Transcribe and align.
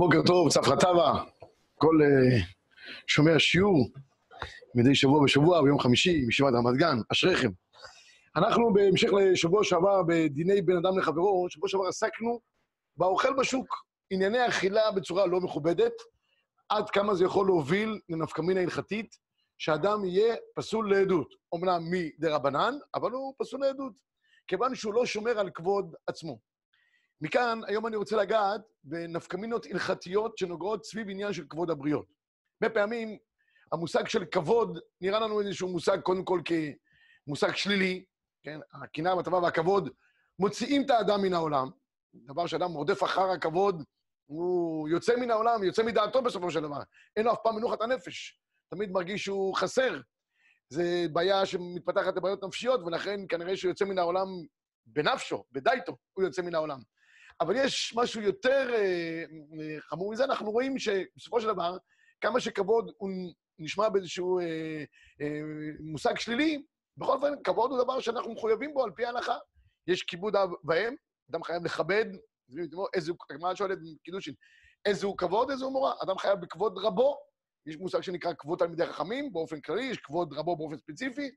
בוקר 0.00 0.22
טוב, 0.26 0.50
צפרא 0.50 0.76
טבא, 0.76 1.24
כל 1.74 1.98
uh, 2.02 2.44
שומע 3.06 3.38
שיעור 3.38 3.88
מדי 4.74 4.94
שבוע 4.94 5.24
בשבוע, 5.24 5.62
ביום 5.62 5.78
חמישי, 5.78 6.22
מישיבת 6.26 6.52
רמת 6.54 6.76
גן, 6.76 6.96
אשריכם. 7.12 7.48
אנחנו 8.36 8.72
בהמשך 8.72 9.08
לשבוע 9.12 9.64
שעבר 9.64 10.02
בדיני 10.08 10.62
בין 10.62 10.76
אדם 10.76 10.98
לחברו, 10.98 11.46
שבוע 11.50 11.68
שעבר 11.68 11.86
עסקנו 11.86 12.40
באוכל 12.96 13.32
בשוק, 13.38 13.66
ענייני 14.10 14.48
אכילה 14.48 14.90
בצורה 14.90 15.26
לא 15.26 15.40
מכובדת, 15.40 15.92
עד 16.68 16.90
כמה 16.90 17.14
זה 17.14 17.24
יכול 17.24 17.46
להוביל 17.46 18.00
לנפקמינה 18.08 18.60
הלכתית, 18.60 19.16
שאדם 19.58 20.04
יהיה 20.04 20.36
פסול 20.54 20.90
לעדות. 20.94 21.34
אומנם 21.52 21.82
מדי 21.90 22.28
רבנן, 22.28 22.74
אבל 22.94 23.10
הוא 23.10 23.34
פסול 23.38 23.60
לעדות, 23.60 23.92
כיוון 24.46 24.74
שהוא 24.74 24.94
לא 24.94 25.06
שומר 25.06 25.38
על 25.38 25.50
כבוד 25.50 25.94
עצמו. 26.06 26.49
מכאן, 27.20 27.60
היום 27.66 27.86
אני 27.86 27.96
רוצה 27.96 28.16
לגעת 28.16 28.60
בנפקמינות 28.84 29.66
הלכתיות 29.66 30.38
שנוגעות 30.38 30.84
סביב 30.84 31.08
עניין 31.10 31.32
של 31.32 31.44
כבוד 31.48 31.70
הבריות. 31.70 32.06
הרבה 32.62 32.74
פעמים 32.74 33.18
המושג 33.72 34.08
של 34.08 34.24
כבוד 34.24 34.78
נראה 35.00 35.20
לנו 35.20 35.40
איזשהו 35.40 35.68
מושג, 35.68 36.00
קודם 36.00 36.24
כל 36.24 36.40
כמושג 37.26 37.54
שלילי, 37.54 38.04
כן? 38.42 38.60
הקנאה, 38.72 39.12
המטבה 39.12 39.38
והכבוד 39.38 39.90
מוציאים 40.38 40.82
את 40.82 40.90
האדם 40.90 41.22
מן 41.22 41.34
העולם. 41.34 41.70
דבר 42.14 42.46
שאדם 42.46 42.72
רודף 42.72 43.02
אחר 43.04 43.30
הכבוד, 43.30 43.84
הוא 44.26 44.88
יוצא 44.88 45.16
מן 45.16 45.30
העולם, 45.30 45.64
יוצא 45.64 45.82
מדעתו 45.82 46.22
בסופו 46.22 46.50
של 46.50 46.60
דבר. 46.60 46.80
אין 47.16 47.24
לו 47.24 47.32
אף 47.32 47.38
פעם 47.44 47.56
מנוחת 47.56 47.80
הנפש. 47.80 48.40
תמיד 48.68 48.90
מרגיש 48.90 49.24
שהוא 49.24 49.56
חסר. 49.56 50.00
זו 50.68 50.82
בעיה 51.12 51.46
שמתפתחת 51.46 52.16
לבעיות 52.16 52.44
נפשיות, 52.44 52.80
ולכן 52.86 53.20
כנראה 53.28 53.56
שהוא 53.56 53.70
יוצא 53.70 53.84
מן 53.84 53.98
העולם 53.98 54.26
בנפשו, 54.86 55.44
בדייתו, 55.52 55.96
הוא 56.12 56.24
יוצא 56.24 56.42
מן 56.42 56.54
העולם. 56.54 56.80
אבל 57.40 57.56
יש 57.56 57.94
משהו 57.96 58.20
יותר 58.22 58.70
אה, 58.74 59.24
אה, 59.60 59.80
חמור 59.80 60.12
מזה, 60.12 60.24
אנחנו 60.24 60.50
רואים 60.50 60.78
שבסופו 60.78 61.40
של 61.40 61.46
דבר, 61.46 61.76
כמה 62.20 62.40
שכבוד 62.40 62.90
הוא 62.96 63.10
נשמע 63.58 63.88
באיזשהו 63.88 64.40
אה, 64.40 64.84
מושג 65.80 66.18
שלילי, 66.18 66.62
בכל 66.96 67.12
אופן, 67.12 67.32
כבוד 67.44 67.70
הוא 67.70 67.84
דבר 67.84 68.00
שאנחנו 68.00 68.32
מחויבים 68.32 68.74
בו 68.74 68.84
על 68.84 68.90
פי 68.90 69.04
ההלכה. 69.04 69.36
יש 69.86 70.02
כיבוד 70.02 70.36
אב 70.36 70.50
ואם, 70.64 70.94
אדם 71.30 71.42
חייב 71.42 71.64
לכבד, 71.64 72.04
איזה, 72.94 73.12
הגמרא 73.30 73.54
שואלת 73.54 73.78
קידושין, 74.04 74.34
איזה 74.84 75.06
הוא 75.06 75.18
כבוד, 75.18 75.50
איזה 75.50 75.64
הוא 75.64 75.72
מורה. 75.72 75.94
אדם 76.02 76.18
חייב 76.18 76.40
בכבוד 76.40 76.78
רבו, 76.78 77.18
יש 77.66 77.76
מושג 77.76 78.00
שנקרא 78.00 78.32
כבוד 78.38 78.58
תלמידי 78.58 78.86
חכמים, 78.86 79.32
באופן 79.32 79.60
כללי, 79.60 79.84
יש 79.84 79.98
כבוד 79.98 80.32
רבו 80.32 80.56
באופן 80.56 80.76
ספציפי, 80.78 81.30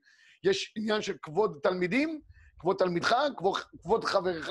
יש 0.44 0.72
עניין 0.76 1.02
של 1.02 1.16
כבוד 1.22 1.58
תלמידים, 1.62 2.20
כבוד 2.58 2.76
תלמידך, 2.76 3.16
כבוד, 3.36 3.58
כבוד 3.82 4.04
חברך, 4.04 4.50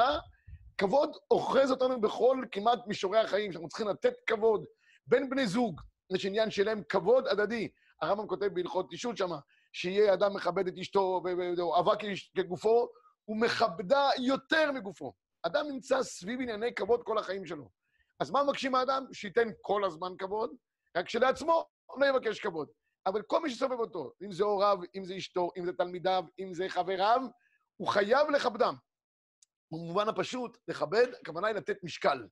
כבוד 0.78 1.18
אוחז 1.32 1.72
אותנו 1.72 2.02
בכל 2.02 2.44
כמעט 2.52 2.80
מישורי 2.88 3.20
החיים, 3.20 3.52
שאנחנו 3.52 3.70
צריכים 3.70 3.88
לתת 3.88 4.14
כבוד 4.28 4.66
בין 5.08 5.30
בני 5.30 5.48
זוג, 5.48 5.82
יש 6.14 6.26
עניין 6.26 6.52
שלהם 6.52 6.84
כבוד 6.90 7.28
הדדי. 7.28 7.70
הרמב"ם 8.02 8.28
כותב 8.28 8.46
בהלכות 8.46 8.92
אישות 8.92 9.18
שמה, 9.18 9.40
שיהיה 9.74 10.14
אדם 10.14 10.36
מכבד 10.36 10.68
את 10.68 10.78
אשתו 10.78 11.22
ואוהבה 11.58 11.92
כגופו, 12.36 12.90
הוא 13.26 13.38
מכבדה 13.38 14.10
יותר 14.20 14.72
מגופו. 14.72 15.14
אדם 15.44 15.66
נמצא 15.72 16.04
סביב 16.04 16.42
ענייני 16.42 16.74
כבוד 16.74 17.04
כל 17.04 17.18
החיים 17.18 17.46
שלו. 17.46 17.70
אז 18.20 18.32
מה 18.32 18.44
מבקשים 18.44 18.76
האדם? 18.76 19.06
שייתן 19.14 19.48
כל 19.62 19.86
הזמן 19.86 20.12
כבוד, 20.18 20.52
רק 20.98 21.10
שלעצמו 21.10 21.66
לא 21.98 22.06
יבקש 22.06 22.40
כבוד. 22.40 22.70
אבל 23.06 23.22
כל 23.22 23.42
מי 23.42 23.50
שסובב 23.50 23.80
אותו, 23.80 24.12
אם 24.24 24.32
זה 24.32 24.44
הוריו, 24.44 24.78
אם 24.96 25.06
זה 25.06 25.18
אשתו, 25.18 25.50
אם 25.58 25.66
זה 25.66 25.74
תלמידיו, 25.74 26.24
אם 26.40 26.54
זה 26.54 26.70
חבריו, 26.70 27.22
הוא 27.78 27.88
חייב 27.88 28.30
לכבדם. 28.30 28.76
במובן 29.74 30.10
הפשוט, 30.10 30.58
לכבד, 30.68 31.08
הכוונה 31.22 31.48
היא 31.48 31.56
לתת 31.56 31.84
משקל, 31.84 32.28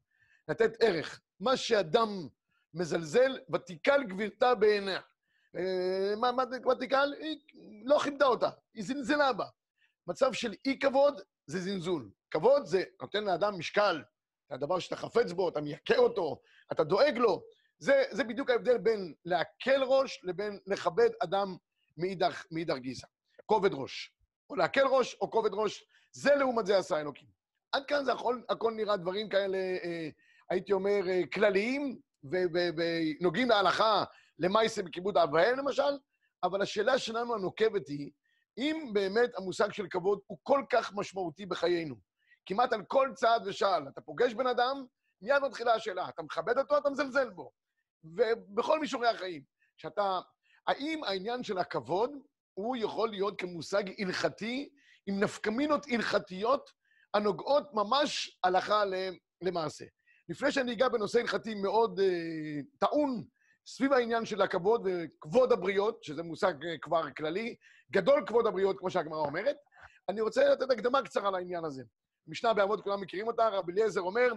לתת 0.47 0.83
ערך. 0.83 1.21
מה 1.39 1.57
שאדם 1.57 2.27
מזלזל, 2.73 3.39
ותיקל 3.53 4.03
גבירתה 4.03 4.55
בעיניה. 4.55 4.99
אה, 5.57 6.15
מה, 6.17 6.31
מה 6.31 6.43
ותיקל? 6.71 7.13
היא 7.19 7.39
לא 7.85 7.99
כיבדה 8.03 8.25
אותה, 8.25 8.49
היא 8.73 8.83
זלזלה 8.83 9.33
בה. 9.33 9.45
מצב 10.07 10.33
של 10.33 10.53
אי-כבוד 10.65 11.21
זה 11.45 11.59
זלזול. 11.59 12.09
כבוד 12.31 12.65
זה 12.65 12.83
נותן 13.01 13.23
לאדם 13.23 13.59
משקל, 13.59 14.03
זה 14.49 14.55
הדבר 14.55 14.79
שאתה 14.79 14.95
חפץ 14.95 15.31
בו, 15.31 15.49
אתה 15.49 15.61
מייקר 15.61 15.97
אותו, 15.97 16.41
אתה 16.71 16.83
דואג 16.83 17.17
לו. 17.17 17.43
זה, 17.79 18.03
זה 18.11 18.23
בדיוק 18.23 18.49
ההבדל 18.49 18.77
בין 18.77 19.13
להקל 19.25 19.83
ראש 19.83 20.19
לבין 20.23 20.59
לכבד 20.67 21.09
אדם 21.23 21.57
מאידך, 21.97 22.45
גיסא. 22.77 23.07
כובד 23.45 23.73
ראש. 23.73 24.13
או 24.49 24.55
להקל 24.55 24.87
ראש 24.87 25.15
או 25.21 25.31
כובד 25.31 25.53
ראש, 25.53 25.83
זה 26.11 26.35
לעומת 26.35 26.65
זה 26.65 26.77
עשה 26.77 26.99
אלוקים. 26.99 27.27
עד 27.71 27.85
כאן 27.85 28.05
זה 28.05 28.13
הכל, 28.13 28.41
הכל 28.49 28.73
נראה 28.73 28.97
דברים 28.97 29.29
כאלה, 29.29 29.57
אה, 29.57 30.09
הייתי 30.49 30.73
אומר, 30.73 31.09
אה, 31.09 31.21
כלליים, 31.33 31.99
ונוגעים 32.23 33.49
להלכה, 33.49 34.03
למעשה 34.39 34.83
בכיבוד 34.83 35.17
אב 35.17 35.33
ואם 35.33 35.57
למשל, 35.57 35.97
אבל 36.43 36.61
השאלה 36.61 36.97
שלנו 36.97 37.35
הנוקבת 37.35 37.87
היא, 37.87 38.11
אם 38.57 38.89
באמת 38.93 39.29
המושג 39.37 39.73
של 39.73 39.87
כבוד 39.89 40.19
הוא 40.27 40.37
כל 40.43 40.63
כך 40.69 40.93
משמעותי 40.93 41.45
בחיינו, 41.45 41.95
כמעט 42.45 42.73
על 42.73 42.83
כל 42.87 43.09
צעד 43.15 43.47
ושעל, 43.47 43.87
אתה 43.87 44.01
פוגש 44.01 44.33
בן 44.33 44.47
אדם, 44.47 44.85
מיד 45.21 45.43
מתחילה 45.43 45.73
השאלה, 45.73 46.09
אתה 46.09 46.21
מכבד 46.21 46.57
אותו, 46.57 46.77
אתה 46.77 46.89
מזלזל 46.89 47.29
בו. 47.29 47.51
ובכל 48.03 48.79
מישורי 48.79 49.07
החיים. 49.07 49.43
שאתה, 49.77 50.19
האם 50.67 51.03
העניין 51.03 51.43
של 51.43 51.57
הכבוד, 51.57 52.11
הוא 52.53 52.75
יכול 52.75 53.09
להיות 53.09 53.39
כמושג 53.41 53.83
הלכתי, 53.97 54.69
עם 55.07 55.19
נפקמינות 55.19 55.85
הלכתיות 55.87 56.69
הנוגעות 57.13 57.73
ממש 57.73 58.39
הלכה 58.43 58.83
למעשה. 59.41 59.85
לפני 60.29 60.51
שאני 60.51 60.73
אגע 60.73 60.89
בנושא 60.89 61.19
הלכתי 61.19 61.55
מאוד 61.55 61.99
אה, 61.99 62.61
טעון 62.79 63.23
סביב 63.67 63.93
העניין 63.93 64.25
של 64.25 64.41
הכבוד 64.41 64.87
וכבוד 64.87 65.51
הבריות, 65.51 66.03
שזה 66.03 66.23
מושג 66.23 66.53
אה, 66.65 66.77
כבר 66.81 67.11
כללי, 67.17 67.55
גדול 67.91 68.23
כבוד 68.27 68.47
הבריות, 68.47 68.79
כמו 68.79 68.89
שהגמרא 68.89 69.19
אומרת, 69.19 69.55
אני 70.09 70.21
רוצה 70.21 70.49
לתת 70.49 70.71
הקדמה 70.71 71.01
קצרה 71.01 71.31
לעניין 71.31 71.65
הזה. 71.65 71.83
משנה 72.27 72.53
באבות, 72.53 72.81
כולם 72.81 73.01
מכירים 73.01 73.27
אותה, 73.27 73.47
רבי 73.47 73.71
אליעזר 73.71 74.01
אומר, 74.01 74.33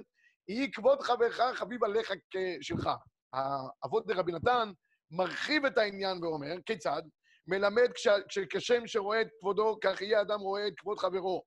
יהי 0.48 0.72
כבוד 0.72 1.02
חברך 1.02 1.40
חביב 1.54 1.84
עליך 1.84 2.12
כשלך. 2.60 2.90
האבות 3.32 4.06
דרבי 4.06 4.32
נתן 4.32 4.72
מרחיב 5.10 5.64
את 5.64 5.78
העניין 5.78 6.24
ואומר, 6.24 6.54
כיצד? 6.66 7.02
מלמד 7.46 7.92
כש, 7.94 8.08
כשם 8.50 8.86
שרואה 8.86 9.20
את 9.20 9.28
כבודו, 9.40 9.78
כך 9.80 10.02
יהיה 10.02 10.20
אדם 10.20 10.40
רואה 10.40 10.66
את 10.66 10.72
כבוד 10.76 10.98
חברו. 10.98 11.44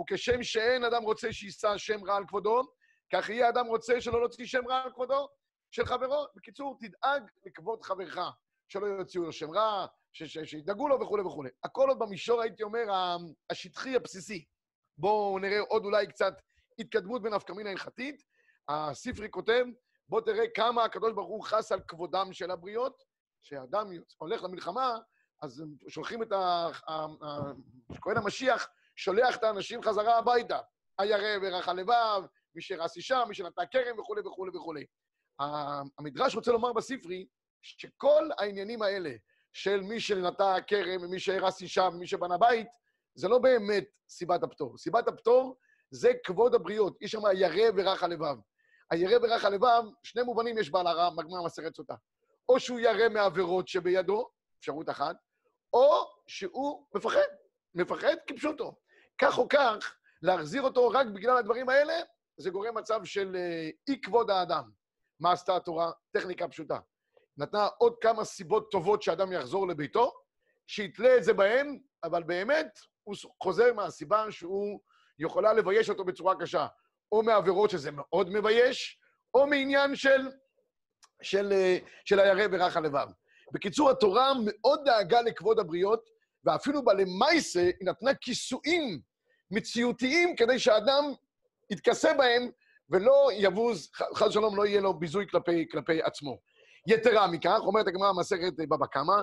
וכשם 0.00 0.42
שאין 0.42 0.84
אדם 0.84 1.02
רוצה 1.02 1.32
שיישא 1.32 1.76
שם 1.76 2.04
רע 2.04 2.16
על 2.16 2.24
כבודו, 2.28 2.62
כך 3.12 3.28
יהיה 3.30 3.48
אדם 3.48 3.66
רוצה 3.66 4.00
שלא 4.00 4.20
להוציא 4.20 4.46
שם 4.46 4.68
רע 4.68 4.82
על 4.82 4.92
כבודו 4.92 5.28
של 5.70 5.84
חברו. 5.86 6.26
בקיצור, 6.36 6.76
תדאג 6.80 7.22
לכבוד 7.46 7.82
חברך, 7.82 8.18
שלא 8.68 8.86
יוציאו 8.86 9.24
לו 9.24 9.32
שם 9.32 9.50
רע, 9.50 9.86
שידאגו 10.12 10.88
לו 10.88 11.00
וכולי 11.00 11.22
וכולי. 11.22 11.50
הכל 11.64 11.88
עוד 11.88 11.98
במישור, 11.98 12.40
הייתי 12.42 12.62
אומר, 12.62 12.84
השטחי 13.50 13.96
הבסיסי. 13.96 14.44
בואו 14.98 15.38
נראה 15.38 15.60
עוד 15.60 15.84
אולי 15.84 16.06
קצת 16.06 16.34
התקדמות 16.78 17.22
בנפקא 17.22 17.52
מינה 17.52 17.70
הלכתית. 17.70 18.22
הספרי 18.68 19.30
כותב, 19.30 19.64
בוא 20.08 20.20
תראה 20.20 20.44
כמה 20.54 20.84
הקדוש 20.84 21.12
ברוך 21.12 21.28
הוא 21.28 21.44
חס 21.44 21.72
על 21.72 21.80
כבודם 21.88 22.32
של 22.32 22.50
הבריות, 22.50 23.02
כשאדם 23.42 23.86
הולך 24.18 24.42
למלחמה, 24.42 24.98
אז 25.42 25.64
שולחים 25.88 26.22
את 26.22 26.32
ה... 26.32 26.68
כהן 28.00 28.16
המשיח 28.16 28.68
שולח 28.96 29.36
את 29.36 29.44
האנשים 29.44 29.82
חזרה 29.82 30.18
הביתה. 30.18 30.58
הירא 30.98 31.38
ורך 31.42 31.68
הלבב, 31.68 32.22
מי 32.54 32.62
שרס 32.62 32.96
אישה, 32.96 33.24
מי 33.28 33.34
שנטע 33.34 33.66
כרם 33.66 33.98
וכולי 33.98 34.20
וכולי 34.20 34.56
וכולי. 34.56 34.84
המדרש 35.98 36.34
רוצה 36.34 36.52
לומר 36.52 36.72
בספרי 36.72 37.26
שכל 37.62 38.28
העניינים 38.38 38.82
האלה 38.82 39.10
של 39.52 39.80
מי 39.80 40.00
שנטע 40.00 40.56
כרם 40.66 41.02
ומי 41.02 41.18
שהרס 41.18 41.62
אישה 41.62 41.88
ומי 41.92 42.06
שבנה 42.06 42.38
בית, 42.38 42.68
זה 43.14 43.28
לא 43.28 43.38
באמת 43.38 43.84
סיבת 44.08 44.42
הפטור. 44.42 44.78
סיבת 44.78 45.08
הפטור 45.08 45.56
זה 45.90 46.12
כבוד 46.24 46.54
הבריות. 46.54 46.96
יש 47.00 47.10
שם 47.10 47.20
ירא 47.34 47.70
ורך 47.76 48.02
הלבב. 48.02 48.36
הירא 48.90 49.18
ורך 49.22 49.44
הלבב, 49.44 49.82
שני 50.02 50.22
מובנים 50.22 50.58
יש 50.58 50.70
בעל 50.70 50.86
הרע, 50.86 51.10
מגמר 51.10 51.42
מסרת 51.42 51.76
סוטה. 51.76 51.94
או 52.48 52.60
שהוא 52.60 52.80
ירא 52.80 53.08
מעבירות 53.08 53.68
שבידו, 53.68 54.28
אפשרות 54.58 54.90
אחת, 54.90 55.16
או 55.72 56.10
שהוא 56.26 56.86
מפחד, 56.94 57.26
מפחד 57.74 58.14
כפשוטו. 58.26 58.76
כך 59.18 59.38
או 59.38 59.48
כך, 59.48 59.96
להחזיר 60.22 60.62
אותו 60.62 60.88
רק 60.88 61.06
בגלל 61.06 61.36
הדברים 61.36 61.68
האלה, 61.68 61.94
זה 62.36 62.50
גורם 62.50 62.76
מצב 62.76 63.04
של 63.04 63.36
אה, 63.36 63.70
אי-כבוד 63.88 64.30
האדם. 64.30 64.70
מה 65.20 65.32
עשתה 65.32 65.56
התורה? 65.56 65.90
טכניקה 66.10 66.48
פשוטה. 66.48 66.78
נתנה 67.36 67.68
עוד 67.78 67.96
כמה 68.00 68.24
סיבות 68.24 68.70
טובות 68.70 69.02
שאדם 69.02 69.32
יחזור 69.32 69.68
לביתו, 69.68 70.12
שיתלה 70.66 71.16
את 71.16 71.24
זה 71.24 71.32
בהם, 71.32 71.78
אבל 72.04 72.22
באמת 72.22 72.78
הוא 73.02 73.14
חוזר 73.42 73.72
מהסיבה 73.74 74.30
שהוא 74.30 74.80
יכולה 75.18 75.52
לבייש 75.52 75.90
אותו 75.90 76.04
בצורה 76.04 76.34
קשה. 76.40 76.66
או 77.12 77.22
מעבירות 77.22 77.70
שזה 77.70 77.90
מאוד 77.92 78.30
מבייש, 78.30 79.00
או 79.34 79.46
מעניין 79.46 79.96
של, 79.96 80.28
של, 81.22 81.52
אה, 81.52 81.78
של 82.04 82.20
הירא 82.20 82.46
ורך 82.52 82.76
הלבב. 82.76 83.08
בקיצור, 83.52 83.90
התורה 83.90 84.32
מאוד 84.44 84.80
דאגה 84.84 85.22
לכבוד 85.22 85.58
הבריות, 85.58 86.10
ואפילו 86.44 86.84
בלמייסה 86.84 87.60
היא 87.60 87.88
נתנה 87.88 88.14
כיסויים 88.14 89.00
מציאותיים 89.50 90.36
כדי 90.36 90.58
שהאדם 90.58 91.04
יתכסה 91.70 92.14
בהם 92.14 92.50
ולא 92.90 93.28
יבוז, 93.32 93.90
חס 94.14 94.26
ושלום, 94.28 94.56
לא 94.56 94.66
יהיה 94.66 94.80
לו 94.80 94.94
ביזוי 94.94 95.26
כלפי, 95.30 95.66
כלפי 95.70 96.02
עצמו. 96.02 96.38
יתרה 96.86 97.26
מכך, 97.26 97.58
אומרת 97.60 97.86
הגמרא 97.86 98.12
במסכת 98.12 98.52
בבא 98.58 98.86
קמא, 98.86 99.16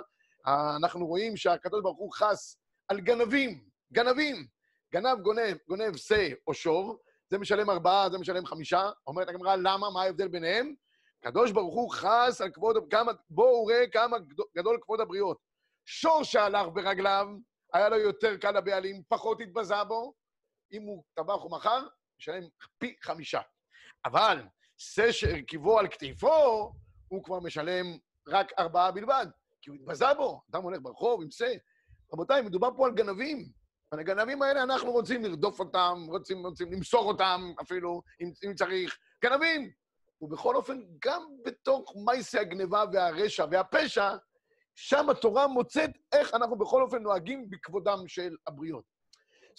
אנחנו 0.77 1.07
רואים 1.07 1.37
שהקדוש 1.37 1.81
ברוך 1.81 1.97
הוא 1.97 2.13
חס 2.13 2.57
על 2.87 2.99
גנבים, 2.99 3.63
גנבים. 3.93 4.47
גנב 4.93 5.19
גונב, 5.21 5.57
גונב 5.67 5.95
שא 5.97 6.29
או 6.47 6.53
שור, 6.53 6.97
זה 7.29 7.37
משלם 7.37 7.69
ארבעה, 7.69 8.09
זה 8.09 8.17
משלם 8.17 8.45
חמישה. 8.45 8.89
אומרת 9.07 9.29
הגמרא, 9.29 9.55
למה? 9.55 9.89
מה 9.89 10.03
ההבדל 10.03 10.27
ביניהם? 10.27 10.73
הקדוש 11.23 11.51
ברוך 11.51 11.75
הוא 11.75 11.91
חס 11.91 12.41
על 12.41 12.51
כבוד, 12.51 12.77
כמה, 12.89 13.11
בואו 13.29 13.65
ראה 13.65 13.87
כמה 13.87 14.17
גדול 14.57 14.79
כבוד 14.81 14.99
הבריות. 14.99 15.37
שור 15.85 16.23
שהלך 16.23 16.67
ברגליו, 16.73 17.27
היה 17.73 17.89
לו 17.89 17.97
יותר 17.99 18.37
קל 18.37 18.51
לבעלים, 18.51 19.01
פחות 19.07 19.41
התבזה 19.41 19.83
בו. 19.83 20.13
אם 20.71 20.81
הוא 20.83 21.03
טבח 21.13 21.45
ומכר, 21.45 21.87
משלם 22.19 22.43
פי 22.77 22.95
חמישה. 23.01 23.41
אבל 24.05 24.43
שא 24.77 25.11
שהרכיבו 25.11 25.79
על 25.79 25.87
כתפו, 25.87 26.71
הוא 27.07 27.23
כבר 27.23 27.39
משלם 27.39 27.85
רק 28.27 28.51
ארבעה 28.59 28.91
בלבד, 28.91 29.27
כי 29.61 29.69
הוא 29.69 29.77
התבזה 29.77 30.13
בו. 30.17 30.41
אדם 30.51 30.63
הולך 30.63 30.79
ברחוב 30.81 31.21
עם 31.21 31.31
שא. 31.31 31.53
רבותיי, 32.13 32.41
מדובר 32.41 32.69
פה 32.77 32.85
על 32.85 32.93
גנבים. 32.93 33.49
על 33.91 33.99
הגנבים 33.99 34.41
האלה 34.41 34.63
אנחנו 34.63 34.91
רוצים 34.91 35.23
לרדוף 35.23 35.59
אותם, 35.59 36.05
רוצים, 36.09 36.45
רוצים 36.45 36.71
למסור 36.71 37.07
אותם 37.07 37.53
אפילו, 37.61 38.01
אם, 38.21 38.31
אם 38.45 38.55
צריך. 38.55 38.97
גנבים! 39.23 39.82
ובכל 40.23 40.55
אופן, 40.55 40.79
גם 41.05 41.23
בתוך 41.45 41.93
מייסי 42.05 42.39
הגניבה 42.39 42.83
והרשע 42.93 43.45
והפשע, 43.51 44.09
שם 44.75 45.09
התורה 45.09 45.47
מוצאת 45.47 45.89
איך 46.13 46.33
אנחנו 46.33 46.57
בכל 46.57 46.81
אופן 46.81 46.97
נוהגים 46.97 47.49
בכבודם 47.49 48.07
של 48.07 48.35
הבריות. 48.47 48.83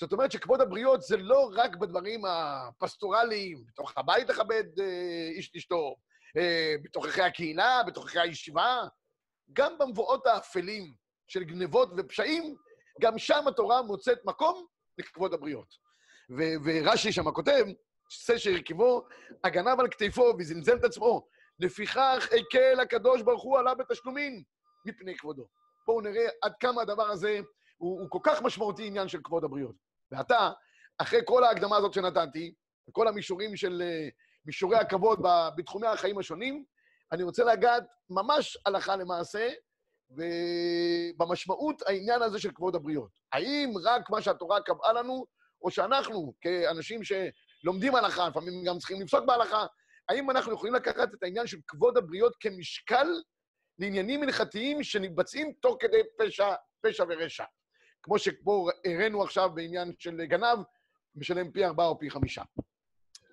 זאת 0.00 0.12
אומרת 0.12 0.32
שכבוד 0.32 0.60
הבריות 0.60 1.02
זה 1.02 1.16
לא 1.16 1.50
רק 1.54 1.76
בדברים 1.76 2.24
הפסטורליים, 2.24 3.64
בתוך 3.66 3.92
הבית 3.96 4.28
לכבד 4.28 4.64
אה, 4.80 5.28
איש 5.36 5.52
אשתו, 5.56 5.94
אה, 6.36 6.74
בתוככי 6.82 7.22
הקהילה, 7.22 7.82
בתוככי 7.86 8.20
הישיבה, 8.20 8.82
גם 9.52 9.78
במבואות 9.78 10.26
האפלים 10.26 10.94
של 11.28 11.44
גנבות 11.44 11.88
ופשעים, 11.96 12.56
גם 13.00 13.18
שם 13.18 13.48
התורה 13.48 13.82
מוצאת 13.82 14.18
מקום 14.24 14.66
לכבוד 14.98 15.34
הבריות. 15.34 15.68
ורש"י 16.64 17.12
שם 17.12 17.30
כותב, 17.30 17.64
שא 18.08 18.38
שהרכיבו, 18.38 19.06
הגנב 19.44 19.80
על 19.80 19.88
כתפו 19.88 20.34
וזלזל 20.38 20.76
את 20.76 20.84
עצמו. 20.84 21.26
לפיכך 21.58 22.28
הקל 22.40 22.80
הקדוש 22.80 23.22
ברוך 23.22 23.42
הוא 23.42 23.58
עליו 23.58 23.76
בתשלומים 23.78 24.42
מפני 24.86 25.16
כבודו. 25.16 25.46
בואו 25.86 26.00
נראה 26.00 26.28
עד 26.42 26.52
כמה 26.60 26.82
הדבר 26.82 27.10
הזה 27.10 27.40
הוא, 27.76 28.00
הוא 28.00 28.10
כל 28.10 28.18
כך 28.22 28.42
משמעותי 28.42 28.86
עניין 28.86 29.08
של 29.08 29.18
כבוד 29.24 29.44
הבריות. 29.44 29.74
ועתה, 30.10 30.50
אחרי 30.98 31.20
כל 31.24 31.44
ההקדמה 31.44 31.76
הזאת 31.76 31.92
שנתתי, 31.92 32.54
וכל 32.88 33.08
המישורים 33.08 33.56
של 33.56 33.82
אה, 33.82 34.08
מישורי 34.46 34.76
הכבוד 34.76 35.20
בתחומי 35.56 35.86
החיים 35.86 36.18
השונים, 36.18 36.64
אני 37.12 37.22
רוצה 37.22 37.44
לגעת 37.44 37.84
ממש 38.10 38.58
הלכה 38.66 38.96
למעשה 38.96 39.50
ובמשמעות 40.10 41.82
העניין 41.86 42.22
הזה 42.22 42.38
של 42.38 42.50
כבוד 42.54 42.74
הבריות. 42.74 43.10
האם 43.32 43.72
רק 43.84 44.10
מה 44.10 44.22
שהתורה 44.22 44.60
קבעה 44.60 44.92
לנו, 44.92 45.26
או 45.62 45.70
שאנחנו, 45.70 46.34
כאנשים 46.40 47.04
שלומדים 47.64 47.94
הלכה, 47.94 48.28
לפעמים 48.28 48.64
גם 48.64 48.78
צריכים 48.78 49.00
לפסוק 49.00 49.24
בהלכה, 49.24 49.66
האם 50.08 50.30
אנחנו 50.30 50.52
יכולים 50.52 50.74
לקחת 50.74 51.14
את 51.14 51.22
העניין 51.22 51.46
של 51.46 51.56
כבוד 51.66 51.96
הבריות 51.96 52.36
כמשקל 52.40 53.06
לעניינים 53.78 54.22
הלכתיים 54.22 54.82
שנתבצעים 54.82 55.52
תוך 55.60 55.76
כדי 55.80 56.00
פשע, 56.18 56.54
פשע 56.80 57.04
ורשע? 57.08 57.44
כמו 58.02 58.18
שפה 58.18 58.70
הראינו 58.84 59.22
עכשיו 59.22 59.50
בעניין 59.54 59.92
של 59.98 60.24
גנב, 60.24 60.58
משלם 61.14 61.50
פי 61.50 61.64
ארבעה 61.64 61.86
או 61.86 61.98
פי 61.98 62.10
חמישה. 62.10 62.42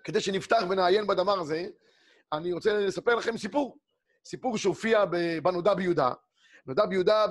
כדי 0.04 0.22
שנפתח 0.22 0.62
ונעיין 0.70 1.08
בדבר 1.08 1.40
הזה, 1.40 1.66
אני 2.34 2.54
רוצה 2.54 2.74
לספר 2.74 3.16
לכם 3.16 3.38
סיפור. 3.38 3.78
סיפור 4.26 4.58
שהופיע 4.58 5.06
בנודע 5.44 5.74
ביהודה. 5.74 6.14
נודע 6.66 6.86
ביהודה 6.86 7.26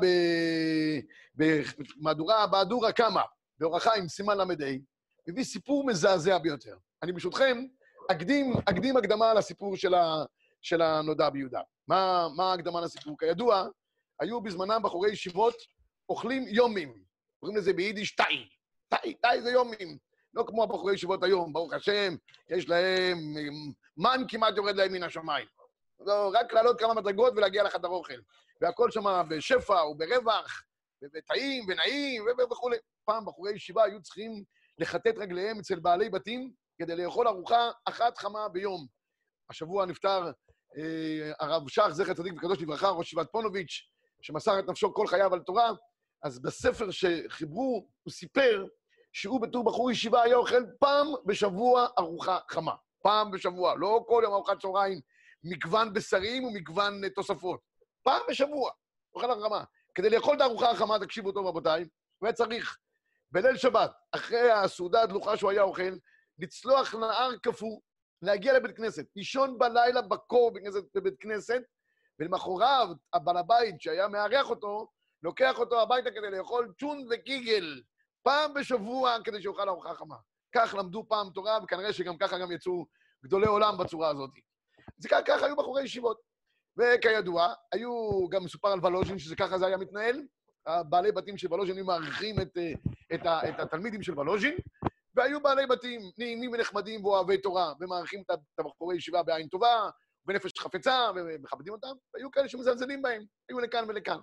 במהדורה, 1.34 2.46
בהדורה 2.46 2.92
קמא, 2.92 3.22
באור 3.58 3.76
החיים, 3.76 4.08
סימן 4.08 4.38
ל"ה, 4.38 4.44
מביא 5.28 5.44
סיפור 5.44 5.86
מזעזע 5.86 6.38
ביותר. 6.38 6.76
אני 7.02 7.12
ברשותכם 7.12 7.64
אקדים, 8.10 8.52
אקדים 8.64 8.96
הקדמה 8.96 9.34
לסיפור 9.34 9.76
של, 9.76 9.94
ה, 9.94 10.24
של 10.62 10.82
הנודע 10.82 11.30
ביהודה. 11.30 11.60
מה, 11.88 12.28
מה 12.36 12.50
ההקדמה 12.50 12.80
לסיפור? 12.80 13.18
כידוע, 13.18 13.66
היו 14.20 14.40
בזמנם 14.40 14.82
בחורי 14.82 15.10
ישיבות 15.10 15.54
אוכלים 16.08 16.44
יומים. 16.48 17.02
קוראים 17.40 17.58
לזה 17.58 17.72
ביידיש 17.72 18.16
תאי. 18.16 18.48
תאי, 18.88 19.14
תאי 19.14 19.42
זה 19.42 19.50
יומים. 19.50 19.98
לא 20.34 20.44
כמו 20.46 20.62
הבחורי 20.62 20.94
ישיבות 20.94 21.22
היום, 21.22 21.52
ברוך 21.52 21.72
השם, 21.72 22.14
יש 22.48 22.68
להם 22.68 23.18
מן 23.96 24.24
כמעט 24.28 24.56
יורד 24.56 24.76
להם 24.76 24.92
מן 24.92 25.02
השמיים. 25.02 25.46
לא, 26.00 26.30
רק 26.34 26.52
לעלות 26.52 26.80
כמה 26.80 26.94
מדרגות 26.94 27.32
ולהגיע 27.36 27.62
לחדר 27.62 27.88
אוכל. 27.88 28.20
והכל 28.60 28.90
שם 28.90 29.22
בשפע 29.28 29.84
וברווח, 29.84 30.62
וטעים 31.02 31.64
ונעים 31.68 32.24
וכולי. 32.50 32.76
פעם 33.04 33.24
בחורי 33.24 33.52
ישיבה 33.52 33.84
היו 33.84 34.02
צריכים 34.02 34.44
לכתת 34.78 35.14
רגליהם 35.18 35.58
אצל 35.58 35.80
בעלי 35.80 36.10
בתים 36.10 36.52
כדי 36.80 36.96
לאכול 36.96 37.28
ארוחה 37.28 37.70
אחת 37.84 38.18
חמה 38.18 38.48
ביום. 38.48 38.86
השבוע 39.50 39.86
נפטר 39.86 40.30
אה, 40.76 41.32
הרב 41.40 41.68
שך, 41.68 41.88
זכר 41.90 42.14
צדיק 42.14 42.32
וקדוש 42.36 42.62
לברכה, 42.62 42.88
ראש 42.88 43.06
ישיבת 43.06 43.32
פונוביץ', 43.32 43.88
שמסר 44.22 44.58
את 44.58 44.64
נפשו 44.68 44.94
כל 44.94 45.06
חייו 45.06 45.34
על 45.34 45.40
תורה, 45.40 45.70
אז 46.22 46.42
בספר 46.42 46.90
שחיברו, 46.90 47.88
הוא 48.02 48.12
סיפר 48.12 48.66
שהוא 49.12 49.40
בתור 49.40 49.64
בחור 49.64 49.90
ישיבה 49.90 50.22
היה 50.22 50.36
אוכל 50.36 50.62
פעם 50.78 51.06
בשבוע 51.26 51.86
ארוחה 51.98 52.38
חמה. 52.50 52.74
פעם 53.02 53.30
בשבוע, 53.30 53.74
לא 53.76 54.04
כל 54.08 54.20
יום 54.24 54.32
ארוחת 54.32 54.60
צהריים, 54.60 55.00
מגוון 55.44 55.92
בשרים 55.92 56.44
ומגוון 56.44 57.04
אה, 57.04 57.10
תוספות. 57.10 57.60
פעם 58.02 58.22
בשבוע, 58.28 58.70
אוכל 59.14 59.30
הרמה. 59.30 59.64
כדי 59.94 60.10
לאכול 60.10 60.36
את 60.36 60.40
הארוחה 60.40 60.70
החמה, 60.70 60.98
תקשיבו 60.98 61.32
טוב, 61.32 61.46
רבותיי, 61.46 61.82
הוא 62.18 62.26
היה 62.26 62.32
צריך 62.32 62.78
בליל 63.32 63.56
שבת, 63.56 63.90
אחרי 64.12 64.50
הסעודה 64.50 65.02
הדלוחה 65.02 65.36
שהוא 65.36 65.50
היה 65.50 65.62
אוכל, 65.62 65.92
לצלוח 66.40 66.94
נהר 66.94 67.36
קפוא, 67.42 67.80
להגיע 68.22 68.52
לבית 68.52 68.76
כנסת, 68.76 69.06
לישון 69.16 69.58
בלילה 69.58 70.02
בקור 70.02 70.50
בכנסת, 70.50 70.84
בבית 70.94 71.14
כנסת, 71.20 71.62
ולמחרת 72.18 72.96
הבעל 73.12 73.36
הבית 73.36 73.80
שהיה 73.80 74.08
מארח 74.08 74.50
אותו, 74.50 74.88
לוקח 75.22 75.58
אותו 75.58 75.80
הביתה 75.82 76.10
כדי 76.10 76.30
לאכול 76.30 76.72
צ'ון 76.80 77.06
וקיגל, 77.10 77.82
פעם 78.22 78.54
בשבוע 78.54 79.16
כדי 79.24 79.42
שיאכל 79.42 79.68
ארוחה 79.68 79.94
חמה. 79.94 80.16
כך 80.54 80.74
למדו 80.78 81.04
פעם 81.08 81.30
תורה, 81.30 81.58
וכנראה 81.64 81.92
שגם 81.92 82.18
ככה 82.18 82.38
גם 82.38 82.52
יצאו 82.52 82.86
גדולי 83.24 83.46
עולם 83.46 83.78
בצורה 83.78 84.08
הזאת. 84.08 84.30
זה 84.98 85.08
ככה 85.08 85.46
היו 85.46 85.56
בחורי 85.56 85.82
ישיבות. 85.82 86.20
וכידוע, 86.76 87.52
היו, 87.72 88.28
גם 88.28 88.44
מסופר 88.44 88.68
על 88.68 88.86
ולוז'ין, 88.86 89.18
שזה 89.18 89.36
ככה 89.36 89.58
זה 89.58 89.66
היה 89.66 89.76
מתנהל. 89.76 90.22
בעלי 90.88 91.12
בתים 91.12 91.38
של 91.38 91.54
ולוז'ין 91.54 91.76
היו 91.76 91.84
מארחים 91.84 92.40
את, 92.40 92.56
אה, 92.56 92.72
את, 93.14 93.20
את, 93.20 93.54
את 93.54 93.60
התלמידים 93.60 94.02
של 94.02 94.18
ולוז'ין, 94.18 94.56
והיו 95.20 95.40
בעלי 95.40 95.66
בתים 95.66 96.00
נעימים 96.18 96.52
ונחמדים 96.52 97.04
ואוהבי 97.04 97.38
תורה, 97.38 97.72
ומארחים 97.80 98.22
את 98.22 98.36
הבחורי 98.58 98.96
ישיבה 98.96 99.22
בעין 99.22 99.48
טובה, 99.48 99.90
בנפש 100.24 100.58
חפצה, 100.58 101.10
ומכבדים 101.16 101.72
אותם, 101.72 101.92
והיו 102.14 102.30
כאלה 102.30 102.48
שמזלזלים 102.48 103.02
בהם, 103.02 103.24
היו 103.48 103.60
לכאן 103.60 103.84
ולכאן. 103.88 104.18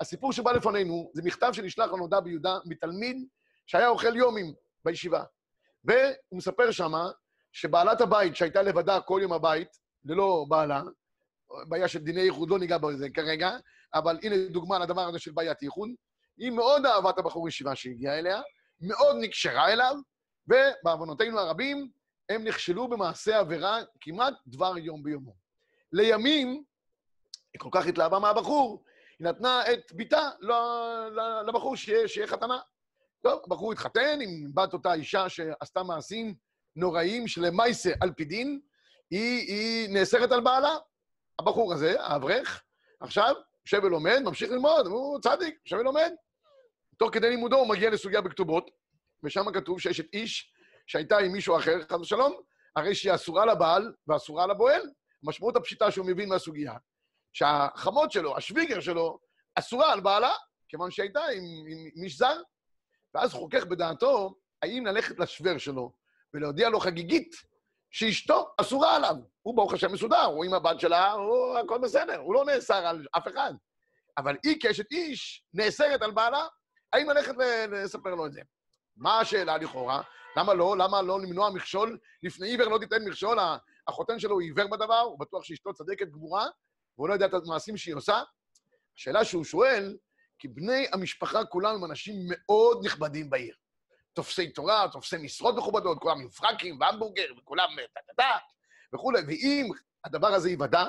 הסיפור 0.00 0.32
שבא 0.32 0.52
לפנינו 0.52 1.10
זה 1.14 1.22
מכתב 1.24 1.50
שנשלח 1.52 1.92
לנודע 1.92 2.20
ביהודה 2.20 2.58
מתלמיד 2.64 3.26
שהיה 3.66 3.88
אוכל 3.88 4.16
יומים 4.16 4.54
בישיבה. 4.84 5.24
והוא 5.84 6.38
מספר 6.38 6.70
שמה 6.70 7.10
שבעלת 7.52 8.00
הבית, 8.00 8.36
שהייתה 8.36 8.62
לבדה 8.62 9.00
כל 9.00 9.18
יום 9.22 9.32
הבית, 9.32 9.68
ללא 10.04 10.44
בעלה, 10.48 10.82
בעיה 11.68 11.88
של 11.88 11.98
דיני 11.98 12.20
ייחוד, 12.20 12.50
לא 12.50 12.58
ניגע 12.58 12.78
בזה 12.78 13.10
כרגע, 13.10 13.50
אבל 13.94 14.18
הנה 14.22 14.36
דוגמה 14.48 14.78
לדבר 14.78 15.08
הזה 15.08 15.18
של 15.18 15.32
בעיית 15.32 15.62
ייחוד. 15.62 15.88
היא 16.38 16.50
מאוד 16.50 16.86
אהבה 16.86 17.10
את 17.10 17.18
הבחור 17.18 17.48
ישיבה 17.48 17.74
שהגיע 17.74 18.18
אליה, 18.18 18.40
מאוד 18.80 19.16
נקשרה 19.20 19.72
אליו, 19.72 19.96
ובעוונותינו 20.48 21.38
הרבים, 21.38 21.90
הם 22.28 22.44
נכשלו 22.44 22.88
במעשה 22.88 23.38
עבירה 23.38 23.78
כמעט 24.00 24.34
דבר 24.46 24.78
יום 24.78 25.02
ביומו. 25.02 25.34
לימים, 25.92 26.48
היא 27.52 27.60
כל 27.60 27.68
כך 27.72 27.86
התלהבה 27.86 28.18
מהבחור, 28.18 28.84
היא 29.18 29.28
נתנה 29.28 29.72
את 29.72 29.92
בתה 29.92 30.30
לבחור 31.46 31.76
שיהיה, 31.76 32.08
שיהיה 32.08 32.26
חתנה. 32.26 32.58
טוב, 33.22 33.40
הבחור 33.46 33.72
התחתן 33.72 34.18
עם 34.22 34.54
בת 34.54 34.72
אותה 34.72 34.94
אישה 34.94 35.28
שעשתה 35.28 35.82
מעשים 35.82 36.34
נוראים 36.76 37.28
שלמעשה 37.28 37.90
על 38.00 38.12
פי 38.12 38.24
דין, 38.24 38.60
היא, 39.10 39.48
היא 39.48 39.88
נאסרת 39.94 40.32
על 40.32 40.40
בעלה. 40.40 40.76
הבחור 41.38 41.72
הזה, 41.72 42.00
האברך, 42.00 42.62
עכשיו, 43.00 43.34
יושב 43.66 43.84
ולומד, 43.84 44.20
ממשיך 44.24 44.50
ללמוד, 44.50 44.86
הוא 44.86 45.20
צדיק, 45.20 45.58
יושב 45.66 45.76
ולומד. 45.76 46.12
תוך 46.98 47.14
כדי 47.14 47.30
לימודו 47.30 47.56
הוא 47.56 47.68
מגיע 47.68 47.90
לסוגיה 47.90 48.20
בכתובות, 48.20 48.70
ושם 49.24 49.52
כתוב 49.52 49.80
שיש 49.80 50.00
את 50.00 50.06
איש 50.12 50.52
שהייתה 50.86 51.18
עם 51.18 51.32
מישהו 51.32 51.56
אחר, 51.56 51.82
חס 51.82 52.00
ושלום, 52.00 52.40
הרי 52.76 52.94
שהיא 52.94 53.14
אסורה 53.14 53.46
לבעל 53.46 53.92
ואסורה 54.06 54.46
לבועל. 54.46 54.82
המשמעות 55.24 55.56
הפשיטה 55.56 55.90
שהוא 55.90 56.06
מבין 56.06 56.28
מהסוגיה, 56.28 56.74
שהחמות 57.32 58.12
שלו, 58.12 58.36
השוויגר 58.36 58.80
שלו, 58.80 59.18
אסורה 59.54 59.92
על 59.92 60.00
בעלה, 60.00 60.32
כיוון 60.68 60.90
שהייתה 60.90 61.24
עם, 61.24 61.42
עם 61.96 62.04
איש 62.04 62.18
זר. 62.18 62.42
ואז 63.14 63.32
חוכך 63.32 63.64
בדעתו 63.64 64.34
האם 64.62 64.86
ללכת 64.86 65.18
לשוור 65.18 65.58
שלו 65.58 65.92
ולהודיע 66.34 66.68
לו 66.68 66.80
חגיגית 66.80 67.34
שאשתו 67.90 68.54
אסורה 68.60 68.96
עליו. 68.96 69.16
הוא 69.42 69.56
ברוך 69.56 69.72
השם 69.72 69.92
מסודר, 69.92 70.24
הוא 70.24 70.44
עם 70.44 70.54
הבת 70.54 70.80
שלה, 70.80 71.12
הוא 71.12 71.58
הכל 71.58 71.78
בסדר, 71.78 72.18
הוא 72.18 72.34
לא 72.34 72.44
נאסר 72.44 72.86
על 72.86 73.06
אף 73.16 73.28
אחד. 73.28 73.54
אבל 74.18 74.36
היא 74.44 74.60
כאשת 74.60 74.90
איש 74.92 75.44
נאסרת 75.54 76.02
על 76.02 76.10
בעלה, 76.10 76.46
האם 76.92 77.10
ללכת 77.10 77.34
לספר 77.70 78.14
לו 78.14 78.26
את 78.26 78.32
זה? 78.32 78.40
מה 78.96 79.20
השאלה 79.20 79.56
לכאורה? 79.56 80.02
למה 80.36 80.54
לא? 80.54 80.76
למה 80.76 81.02
לא 81.02 81.20
למנוע 81.20 81.50
מכשול? 81.50 81.98
לפני 82.22 82.48
עיוור 82.48 82.68
לא 82.68 82.78
תיתן 82.78 83.04
מכשול, 83.04 83.38
החותן 83.88 84.18
שלו 84.18 84.32
הוא 84.32 84.42
עיוור 84.42 84.66
בדבר, 84.66 85.00
הוא 85.00 85.18
בטוח 85.18 85.44
שאשתו 85.44 85.74
צדקת 85.74 86.08
גמורה, 86.08 86.46
והוא 86.98 87.08
לא 87.08 87.14
יודע 87.14 87.26
את 87.26 87.34
המעשים 87.46 87.76
שהיא 87.76 87.94
עושה. 87.94 88.22
השאלה 88.96 89.24
שהוא 89.24 89.44
שואל, 89.44 89.96
כי 90.38 90.48
בני 90.48 90.86
המשפחה 90.92 91.44
כולם 91.44 91.74
הם 91.74 91.84
אנשים 91.84 92.16
מאוד 92.28 92.86
נכבדים 92.86 93.30
בעיר. 93.30 93.54
תופסי 94.12 94.50
תורה, 94.50 94.88
תופסי 94.92 95.16
משרות 95.16 95.56
מכובדות, 95.56 95.98
כולם 95.98 96.20
עם 96.20 96.28
פרקים 96.28 96.80
והמבורגר, 96.80 97.26
וכולם 97.38 97.68
טה-טה-טה 97.94 98.38
וכולי. 98.94 99.20
ואם 99.26 99.68
הדבר 100.04 100.28
הזה 100.28 100.50
ייוודע, 100.50 100.84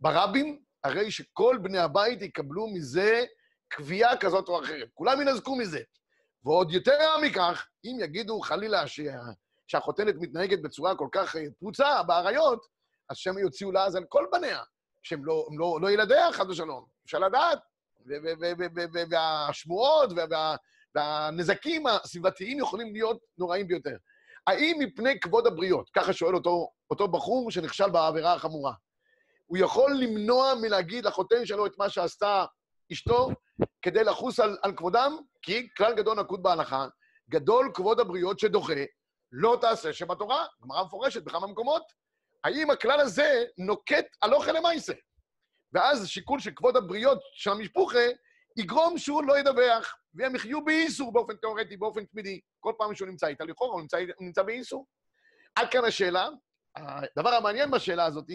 ברבים, 0.00 0.62
הרי 0.84 1.10
שכל 1.10 1.58
בני 1.62 1.78
הבית 1.78 2.22
יקבלו 2.22 2.66
מזה 2.74 3.24
קביעה 3.68 4.16
כזאת 4.16 4.48
או 4.48 4.60
אחרת. 4.64 4.88
כולם 4.94 5.20
ינזקו 5.20 5.56
מזה. 5.56 5.80
ועוד 6.48 6.72
יותר 6.72 7.18
מכך, 7.22 7.66
אם 7.84 7.96
יגידו 8.00 8.40
חלילה 8.40 8.86
שה... 8.86 9.18
שהחותנת 9.66 10.14
מתנהגת 10.18 10.62
בצורה 10.62 10.96
כל 10.96 11.08
כך 11.12 11.36
אה, 11.36 11.42
פרוצה 11.58 12.02
באריות, 12.02 12.66
אז 13.08 13.16
שהם 13.16 13.38
יוציאו 13.38 13.72
לעז 13.72 13.96
על 13.96 14.04
כל 14.08 14.26
בניה, 14.32 14.62
שהם 15.02 15.24
לא, 15.24 15.48
לא, 15.58 15.78
לא 15.80 15.90
ילדיה, 15.90 16.32
חד 16.32 16.50
ושלום. 16.50 16.86
אפשר 17.06 17.18
לדעת. 17.18 17.58
והשמועות 19.10 20.10
וה, 20.16 20.56
והנזקים 20.94 21.86
הסביבתיים 21.86 22.58
יכולים 22.58 22.92
להיות 22.92 23.18
נוראים 23.38 23.68
ביותר. 23.68 23.96
האם 24.46 24.76
מפני 24.78 25.20
כבוד 25.20 25.46
הבריות, 25.46 25.90
ככה 25.90 26.12
שואל 26.12 26.34
אותו, 26.34 26.70
אותו 26.90 27.08
בחור 27.08 27.50
שנכשל 27.50 27.90
בעבירה 27.90 28.34
החמורה, 28.34 28.72
הוא 29.46 29.58
יכול 29.58 29.94
למנוע 29.94 30.54
מלהגיד 30.60 31.04
לחותן 31.04 31.46
שלו 31.46 31.66
את 31.66 31.72
מה 31.78 31.88
שעשתה 31.88 32.44
אשתו 32.92 33.28
כדי 33.82 34.04
לחוס 34.04 34.40
על, 34.40 34.58
על 34.62 34.76
כבודם? 34.76 35.18
כי 35.42 35.68
כלל 35.76 35.94
גדול 35.94 36.20
נקוט 36.20 36.40
בהלכה, 36.40 36.86
גדול 37.30 37.70
כבוד 37.74 38.00
הבריות 38.00 38.38
שדוחה, 38.38 38.84
לא 39.32 39.58
תעשה 39.60 39.92
שבתורה, 39.92 40.46
גמרא 40.62 40.84
מפורשת 40.84 41.22
בכמה 41.22 41.46
מקומות. 41.46 41.82
האם 42.44 42.70
הכלל 42.70 43.00
הזה 43.00 43.44
נוקט 43.58 44.06
הלוך 44.22 44.48
למעשה? 44.48 44.92
ואז 45.72 46.08
שיקול 46.08 46.40
של 46.40 46.50
כבוד 46.56 46.76
הבריות 46.76 47.18
של 47.32 47.50
המשפוחה 47.50 48.06
יגרום 48.58 48.98
שהוא 48.98 49.24
לא 49.24 49.38
ידווח, 49.38 49.96
והם 50.14 50.34
יחיו 50.34 50.64
באיסור 50.64 51.12
באופן 51.12 51.36
תיאורטי, 51.36 51.76
באופן 51.76 52.04
תמידי. 52.04 52.40
כל 52.60 52.72
פעם 52.78 52.94
שהוא 52.94 53.08
נמצא 53.08 53.26
איתה 53.26 53.44
לכאורה, 53.44 53.72
הוא 53.72 53.80
נמצא, 53.80 53.98
נמצא 54.20 54.42
באיסור. 54.42 54.86
עד 55.54 55.70
כאן 55.70 55.84
השאלה. 55.84 56.28
הדבר 56.76 57.34
המעניין 57.34 57.70
בשאלה 57.70 58.04
הזאת, 58.04 58.26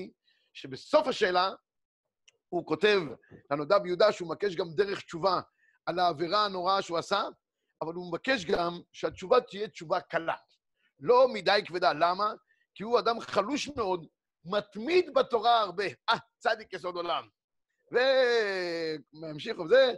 שבסוף 0.54 1.08
השאלה 1.08 1.52
הוא 2.54 2.66
כותב 2.66 3.02
לנודע 3.52 3.78
ביהודה 3.80 4.12
שהוא 4.12 4.30
מבקש 4.30 4.56
גם 4.56 4.66
דרך 4.76 5.02
תשובה 5.02 5.42
על 5.86 6.00
העבירה 6.00 6.46
הנוראה 6.46 6.82
שהוא 6.82 6.98
עשה, 6.98 7.24
אבל 7.82 7.94
הוא 7.94 8.08
מבקש 8.08 8.46
גם 8.46 8.80
שהתשובה 8.92 9.42
תהיה 9.42 9.68
תשובה 9.68 10.00
קלה. 10.00 10.36
לא 11.00 11.28
מדי 11.34 11.62
כבדה. 11.66 11.94
למה? 11.94 12.34
כי 12.76 12.84
הוא 12.84 13.00
אדם 13.00 13.20
חלוש 13.20 13.70
מאוד, 13.78 14.08
מתמיד 14.46 15.14
בתורה 15.14 15.60
הרבה. 15.60 15.84
אה, 16.10 16.18
צדיק 16.40 16.74
יסוד 16.74 16.96
עולם. 16.96 17.28
וממשיך 17.92 19.60
וזה, 19.60 19.94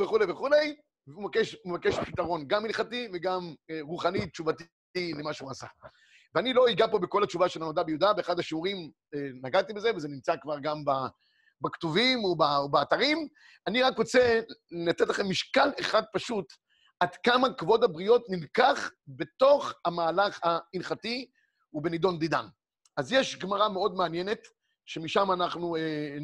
וכולי 0.00 0.24
וכולי, 0.28 0.76
והוא 1.06 1.22
מבקש, 1.24 1.56
מבקש 1.64 1.98
פתרון, 1.98 2.48
גם 2.48 2.64
הלכתי 2.64 3.08
וגם 3.12 3.54
אה, 3.70 3.78
רוחני, 3.80 4.30
תשובתי 4.30 4.64
למה 5.18 5.32
שהוא 5.32 5.50
עשה. 5.50 5.66
ואני 6.34 6.52
לא 6.52 6.70
אגע 6.70 6.86
פה 6.90 6.98
בכל 6.98 7.22
התשובה 7.22 7.48
של 7.48 7.62
הנודע 7.62 7.82
ביהודה, 7.82 8.12
באחד 8.12 8.38
השיעורים 8.38 8.90
אה, 9.14 9.28
נגעתי 9.42 9.72
בזה, 9.72 9.90
וזה 9.96 10.08
נמצא 10.08 10.36
כבר 10.42 10.58
גם 10.58 10.84
בכתובים 11.62 12.24
ובאתרים. 12.24 13.28
אני 13.66 13.82
רק 13.82 13.98
רוצה 13.98 14.40
לתת 14.70 15.08
לכם 15.08 15.28
משקל 15.28 15.68
אחד 15.80 16.02
פשוט, 16.12 16.52
עד 17.00 17.16
כמה 17.16 17.54
כבוד 17.54 17.84
הבריות 17.84 18.22
נלקח 18.28 18.90
בתוך 19.08 19.72
המהלך 19.84 20.40
ההלכתי 20.42 21.30
ובנידון 21.72 22.18
דידן. 22.18 22.46
אז 22.96 23.12
יש 23.12 23.36
גמרא 23.36 23.68
מאוד 23.68 23.94
מעניינת, 23.94 24.38
שמשם 24.86 25.32
אנחנו 25.32 25.76
אה, 25.76 26.16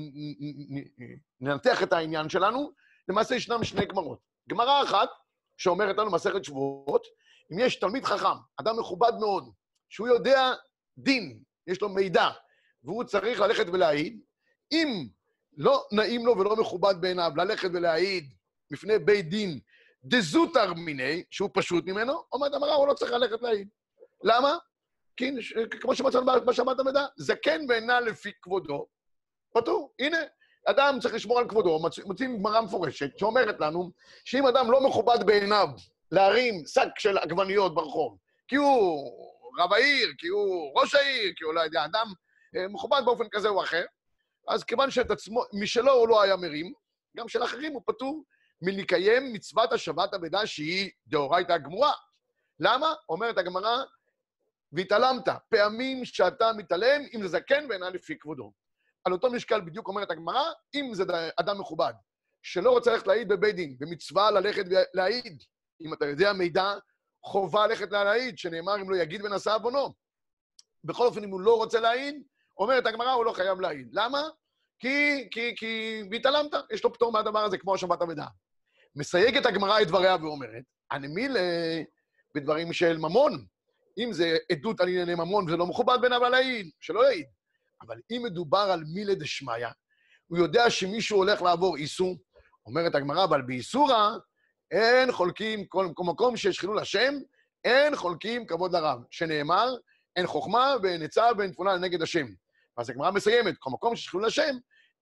ננתח 1.40 1.82
את 1.82 1.92
העניין 1.92 2.28
שלנו. 2.28 2.72
למעשה 3.08 3.34
ישנם 3.34 3.64
שני 3.64 3.86
גמרות. 3.86 4.18
גמרא 4.48 4.82
אחת, 4.82 5.08
שאומרת 5.56 5.96
לנו 5.98 6.10
מסכת 6.10 6.44
שבועות, 6.44 7.02
אם 7.52 7.58
יש 7.58 7.76
תלמיד 7.80 8.04
חכם, 8.04 8.38
אדם 8.60 8.78
מכובד 8.78 9.12
מאוד, 9.20 9.52
שהוא 9.88 10.08
יודע 10.08 10.52
דין, 10.98 11.42
יש 11.66 11.82
לו 11.82 11.88
מידע, 11.88 12.28
והוא 12.84 13.04
צריך 13.04 13.40
ללכת 13.40 13.66
ולהעיד, 13.72 14.20
אם 14.72 15.08
לא 15.58 15.86
נעים 15.92 16.26
לו 16.26 16.38
ולא 16.38 16.56
מכובד 16.56 16.94
בעיניו 17.00 17.32
ללכת 17.36 17.68
ולהעיד 17.72 18.34
בפני 18.70 18.98
בית 18.98 19.28
דין 19.28 19.60
דזוטר 20.04 20.74
מיני, 20.74 21.22
שהוא 21.30 21.50
פשוט 21.52 21.84
ממנו, 21.86 22.22
אומרת 22.32 22.54
המראה, 22.54 22.74
הוא 22.74 22.88
לא 22.88 22.94
צריך 22.94 23.12
ללכת 23.12 23.42
להעיד. 23.42 23.68
למה? 24.22 24.56
כי 25.16 25.30
כמו 25.80 25.94
שמצאנו 25.94 26.26
בשבת 26.46 26.80
המידע, 26.80 27.06
זקן 27.16 27.60
ואינה 27.68 28.00
לפי 28.00 28.32
כבודו, 28.42 28.86
פטור. 29.54 29.92
הנה, 29.98 30.18
אדם 30.66 30.98
צריך 31.02 31.14
לשמור 31.14 31.38
על 31.38 31.48
כבודו, 31.48 31.80
מוצאים 32.06 32.38
גמרא 32.38 32.60
מפורשת 32.60 33.18
שאומרת 33.18 33.60
לנו 33.60 33.90
שאם 34.24 34.46
אדם 34.46 34.70
לא 34.70 34.88
מכובד 34.88 35.26
בעיניו 35.26 35.68
להרים 36.12 36.66
שק 36.66 36.88
של 36.98 37.18
עגבניות 37.18 37.74
ברחוב, 37.74 38.18
כי 38.48 38.56
הוא 38.56 39.10
רב 39.58 39.72
העיר, 39.72 40.08
כי 40.18 40.28
הוא 40.28 40.80
ראש 40.80 40.94
העיר, 40.94 41.32
כי 41.36 41.44
הוא 41.44 41.54
לא 41.54 41.60
יודע, 41.60 41.84
אדם 41.84 42.06
אה, 42.56 42.68
מכובד 42.68 43.02
באופן 43.04 43.24
כזה 43.30 43.48
או 43.48 43.62
אחר, 43.62 43.84
אז 44.48 44.64
כיוון 44.64 44.90
שאת 44.90 45.10
עצמו, 45.10 45.42
משלו 45.52 45.92
הוא 45.92 46.08
לא 46.08 46.22
היה 46.22 46.36
מרים, 46.36 46.72
גם 47.16 47.28
של 47.28 47.44
אחרים 47.44 47.72
הוא 47.72 47.82
פטור 47.86 48.24
מלקיים 48.62 49.32
מצוות 49.32 49.72
השבת 49.72 50.14
אבדה 50.14 50.46
שהיא 50.46 50.90
דאורייתא 51.06 51.58
גמורה. 51.58 51.92
למה? 52.60 52.94
אומרת 53.08 53.38
הגמרא, 53.38 53.82
והתעלמת, 54.72 55.28
פעמים 55.48 56.04
שאתה 56.04 56.52
מתעלם, 56.56 57.02
אם 57.14 57.22
זה 57.22 57.28
זקן 57.28 57.66
ואינה 57.68 57.90
לפי 57.90 58.18
כבודו. 58.18 58.52
על 59.04 59.12
אותו 59.12 59.30
משקל 59.30 59.60
בדיוק 59.60 59.88
אומרת 59.88 60.10
הגמרא, 60.10 60.44
אם 60.74 60.90
זה 60.94 61.04
אדם 61.40 61.60
מכובד, 61.60 61.92
שלא 62.42 62.70
רוצה 62.70 62.92
ללכת 62.92 63.06
להעיד 63.06 63.28
בבית 63.28 63.56
דין, 63.56 63.76
במצווה 63.78 64.30
ללכת 64.30 64.64
ולהעיד. 64.70 65.42
אם 65.80 65.94
אתה 65.94 66.06
יודע 66.06 66.32
מידע, 66.32 66.74
חובה 67.24 67.66
ללכת 67.66 67.90
להעיד, 67.90 68.38
שנאמר 68.38 68.76
אם 68.76 68.90
לא 68.90 68.96
יגיד 68.96 69.24
ונשא 69.24 69.54
עוונו. 69.54 69.94
בכל 70.84 71.06
אופן, 71.06 71.24
אם 71.24 71.30
הוא 71.30 71.40
לא 71.40 71.56
רוצה 71.56 71.80
להעיד, 71.80 72.22
אומרת 72.58 72.86
הגמרא, 72.86 73.12
הוא 73.12 73.24
לא 73.24 73.32
חייב 73.32 73.60
להעיד. 73.60 73.88
למה? 73.92 74.22
כי, 74.78 75.28
כי, 75.30 75.54
כי, 75.56 76.02
והתעלמת, 76.10 76.54
יש 76.72 76.84
לו 76.84 76.92
פטור 76.92 77.12
מהדבר 77.12 77.38
הזה, 77.38 77.58
כמו 77.58 77.74
השבת 77.74 78.02
אבדה. 78.02 78.26
מסייגת 78.96 79.46
הגמרא 79.46 79.80
את 79.80 79.86
דבריה 79.86 80.16
ואומרת, 80.20 80.62
הנמיל 80.90 81.36
בדברים 82.34 82.72
של 82.72 82.98
ממון. 82.98 83.44
אם 83.98 84.12
זה 84.12 84.36
עדות 84.52 84.80
על 84.80 84.88
ענייני 84.88 85.14
ממון 85.14 85.44
וזה 85.46 85.56
לא 85.56 85.66
מכובד 85.66 85.98
בין 86.00 86.12
אבל 86.12 86.28
להעיד, 86.28 86.70
שלא 86.80 87.04
יעיד. 87.04 87.26
אבל 87.82 88.00
אם 88.10 88.22
מדובר 88.24 88.58
על 88.72 88.84
מילי 88.94 89.14
דשמיא, 89.14 89.68
הוא 90.26 90.38
יודע 90.38 90.70
שמישהו 90.70 91.16
הולך 91.16 91.42
לעבור 91.42 91.76
איסור, 91.76 92.16
אומרת 92.66 92.94
הגמרא, 92.94 93.24
אבל 93.24 93.42
באיסורא 93.42 94.10
אין 94.70 95.12
חולקים, 95.12 95.66
כל, 95.66 95.88
כל 95.94 96.04
מקום 96.04 96.36
שיש 96.36 96.60
חילול 96.60 96.78
השם, 96.78 97.14
אין 97.64 97.96
חולקים 97.96 98.46
כבוד 98.46 98.72
לרב, 98.72 98.98
שנאמר, 99.10 99.74
אין 100.16 100.26
חוכמה 100.26 100.74
ואין 100.82 101.02
עצה 101.02 101.26
ואין 101.38 101.52
תבונה 101.52 101.74
לנגד 101.74 102.02
השם. 102.02 102.26
ואז 102.78 102.90
הגמרא 102.90 103.10
מסיימת, 103.10 103.54
כל 103.58 103.70
מקום 103.70 103.96
שיש 103.96 104.08
חילול 104.08 104.26
השם, 104.26 104.56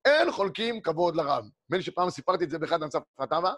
אין 0.04 0.32
חולקים 0.32 0.80
כבוד 0.80 1.16
לרב. 1.16 1.44
נדמה 1.44 1.76
לי 1.76 1.82
שפעם 1.82 2.10
סיפרתי 2.10 2.44
את 2.44 2.50
זה 2.50 2.58
באחד 2.58 2.82
המצב 2.82 3.00
פרטבה, 3.16 3.52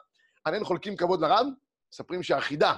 על 0.44 0.54
אין 0.54 0.64
חולקים 0.64 0.96
כבוד 0.96 1.20
לרב, 1.20 1.46
מספרים 1.92 2.22
שהחידה, 2.22 2.74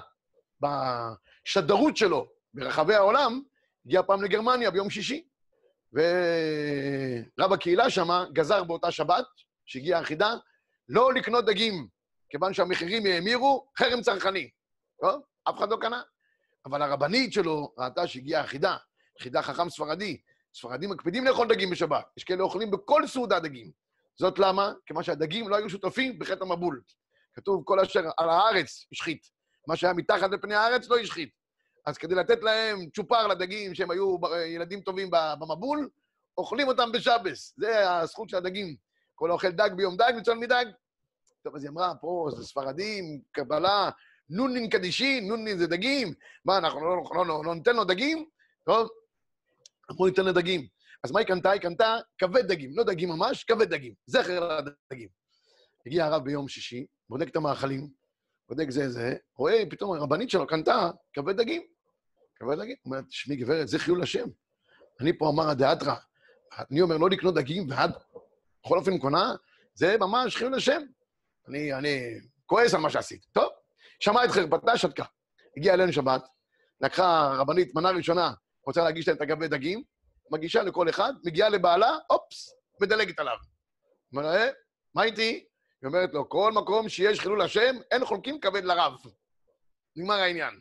בשדרות 0.60 1.96
שלו 1.96 2.28
ברחבי 2.54 2.94
העולם, 2.94 3.42
הגיע 3.86 4.02
פעם 4.02 4.22
לגרמניה 4.22 4.70
ביום 4.70 4.90
שישי. 4.90 5.28
ורב 5.92 7.52
הקהילה 7.52 7.90
שמה 7.90 8.24
גזר 8.32 8.64
באותה 8.64 8.90
שבת, 8.90 9.26
שהגיעה 9.66 10.00
החידה, 10.00 10.34
לא 10.88 11.14
לקנות 11.14 11.44
דגים, 11.44 11.88
כיוון 12.30 12.54
שהמחירים 12.54 13.06
האמירו, 13.06 13.66
חרם 13.78 14.00
צרכני. 14.00 14.50
טוב? 15.00 15.22
אף 15.48 15.58
אחד 15.58 15.70
לא 15.70 15.76
קנה. 15.80 16.02
אבל 16.66 16.82
הרבנית 16.82 17.32
שלו 17.32 17.74
ראתה 17.78 18.06
שהגיעה 18.06 18.42
החידה, 18.42 18.76
חידה 19.20 19.42
חכם 19.42 19.70
ספרדי. 19.70 20.20
ספרדים 20.54 20.90
מקפידים 20.90 21.24
לאכול 21.24 21.48
דגים 21.48 21.70
בשבת. 21.70 22.04
יש 22.16 22.24
כאלה 22.24 22.42
אוכלים 22.42 22.70
בכל 22.70 23.06
סעודה 23.06 23.40
דגים. 23.40 23.70
זאת 24.18 24.38
למה? 24.38 24.72
כיוון 24.86 25.02
שהדגים 25.02 25.48
לא 25.48 25.56
היו 25.56 25.70
שותפים 25.70 26.18
בחטא 26.18 26.44
המבול. 26.44 26.82
כתוב, 27.34 27.62
כל 27.64 27.80
אשר 27.80 28.00
על 28.18 28.30
הארץ 28.30 28.86
השחית. 28.92 29.26
מה 29.68 29.76
שהיה 29.76 29.92
מתחת 29.92 30.30
לפני 30.30 30.54
הארץ 30.54 30.88
לא 30.88 30.98
השחית. 30.98 31.30
אז 31.86 31.98
כדי 31.98 32.14
לתת 32.14 32.42
להם 32.42 32.90
צ'ופר 32.96 33.26
לדגים, 33.26 33.74
שהם 33.74 33.90
היו 33.90 34.16
ילדים 34.46 34.80
טובים 34.80 35.10
במבול, 35.10 35.88
אוכלים 36.38 36.68
אותם 36.68 36.92
בשבס. 36.92 37.54
זה 37.56 37.90
הזכות 37.90 38.28
של 38.28 38.36
הדגים. 38.36 38.76
כל 39.14 39.30
האוכל 39.30 39.50
דג 39.50 39.70
ביום 39.76 39.96
דג, 39.96 40.12
ניצול 40.16 40.38
מדג. 40.38 40.64
טוב, 41.42 41.56
אז 41.56 41.62
היא 41.64 41.70
אמרה, 41.70 41.94
פה 42.00 42.28
זה 42.36 42.44
ספרדים, 42.44 43.20
קבלה, 43.32 43.90
נונין 44.30 44.68
קדישין, 44.68 45.28
נונין 45.28 45.58
זה 45.58 45.66
דגים. 45.66 46.14
מה, 46.44 46.58
אנחנו 46.58 46.80
לא, 46.80 47.02
לא, 47.14 47.26
לא, 47.26 47.44
לא 47.44 47.54
ניתן 47.54 47.76
לו 47.76 47.84
דגים? 47.84 48.26
טוב, 48.64 48.88
אמרו, 49.90 50.06
ניתן 50.06 50.24
לדגים. 50.24 50.66
אז 51.04 51.12
מה 51.12 51.20
היא 51.20 51.26
קנתה? 51.26 51.50
היא 51.50 51.60
קנתה 51.60 51.96
כבד 52.18 52.46
דגים, 52.46 52.70
לא 52.74 52.84
דגים 52.84 53.08
ממש, 53.08 53.44
כבד 53.44 53.74
דגים. 53.74 53.94
זכר 54.06 54.58
לדגים. 54.58 55.08
הגיע 55.86 56.06
הרב 56.06 56.24
ביום 56.24 56.48
שישי, 56.48 56.86
בודק 57.08 57.28
את 57.28 57.36
המאכלים, 57.36 57.88
בודק 58.48 58.70
זה 58.70 58.90
זה, 58.90 59.14
רואה, 59.36 59.62
פתאום 59.70 59.92
הרבנית 59.92 60.30
שלו 60.30 60.46
קנתה 60.46 60.90
כבד 61.12 61.36
דגים. 61.36 61.62
כבד 62.36 62.58
דגים. 62.58 62.76
הוא 62.82 62.92
אומר, 62.94 63.02
תשמעי, 63.08 63.36
גברת, 63.36 63.68
זה 63.68 63.78
חילול 63.78 64.02
השם. 64.02 64.28
אני 65.00 65.18
פה 65.18 65.30
אמר 65.30 65.48
הדאתרא. 65.50 65.94
אני 66.70 66.80
אומר, 66.80 66.96
לא 66.96 67.10
לקנות 67.10 67.34
דגים, 67.34 67.66
ואת 67.70 67.90
בכל 68.64 68.78
אופן 68.78 68.98
קונה, 68.98 69.34
זה 69.74 69.96
ממש 70.00 70.36
חילול 70.36 70.54
השם. 70.54 70.82
אני, 71.48 71.74
אני 71.74 72.20
כועס 72.46 72.74
על 72.74 72.80
מה 72.80 72.90
שעשית. 72.90 73.26
טוב, 73.32 73.48
שמע 74.00 74.24
את 74.24 74.30
חרפתה, 74.30 74.76
שתקה. 74.76 75.04
הגיעה 75.56 75.74
אלינו 75.74 75.92
שבת, 75.92 76.22
לקחה 76.80 77.34
רבנית 77.36 77.74
מנה 77.74 77.90
ראשונה, 77.90 78.32
רוצה 78.66 78.84
להגיש 78.84 79.08
להם 79.08 79.16
את 79.16 79.22
הגבי 79.22 79.48
דגים, 79.48 79.82
מגישה 80.30 80.62
לכל 80.62 80.88
אחד, 80.88 81.12
מגיעה 81.24 81.48
לבעלה, 81.48 81.98
אופס, 82.10 82.54
מדלגת 82.80 83.18
עליו. 83.18 83.36
אומר 84.12 84.22
לה, 84.22 84.36
אה, 84.36 84.50
מה 84.94 85.04
איתי? 85.04 85.46
היא 85.82 85.88
אומרת 85.88 86.14
לו, 86.14 86.28
כל 86.28 86.52
מקום 86.52 86.88
שיש 86.88 87.20
חילול 87.20 87.42
השם, 87.42 87.76
אין 87.90 88.04
חולקים 88.04 88.40
כבד 88.40 88.64
לרב. 88.64 88.92
נגמר 89.96 90.14
העניין. 90.14 90.60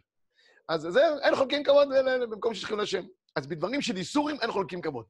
אז 0.68 0.82
זהו, 0.82 1.20
אין 1.22 1.36
חולקים 1.36 1.63
כבוד 1.63 1.88
במקום 2.22 2.53
שיש 2.53 2.65
חילול 2.65 2.82
השם. 2.82 3.03
אז 3.36 3.48
בדברים 3.48 3.82
של 3.82 3.98
איסורים 3.98 4.38
אין 4.41 4.51
חולקים 4.51 4.82
כבוד. 4.82 5.06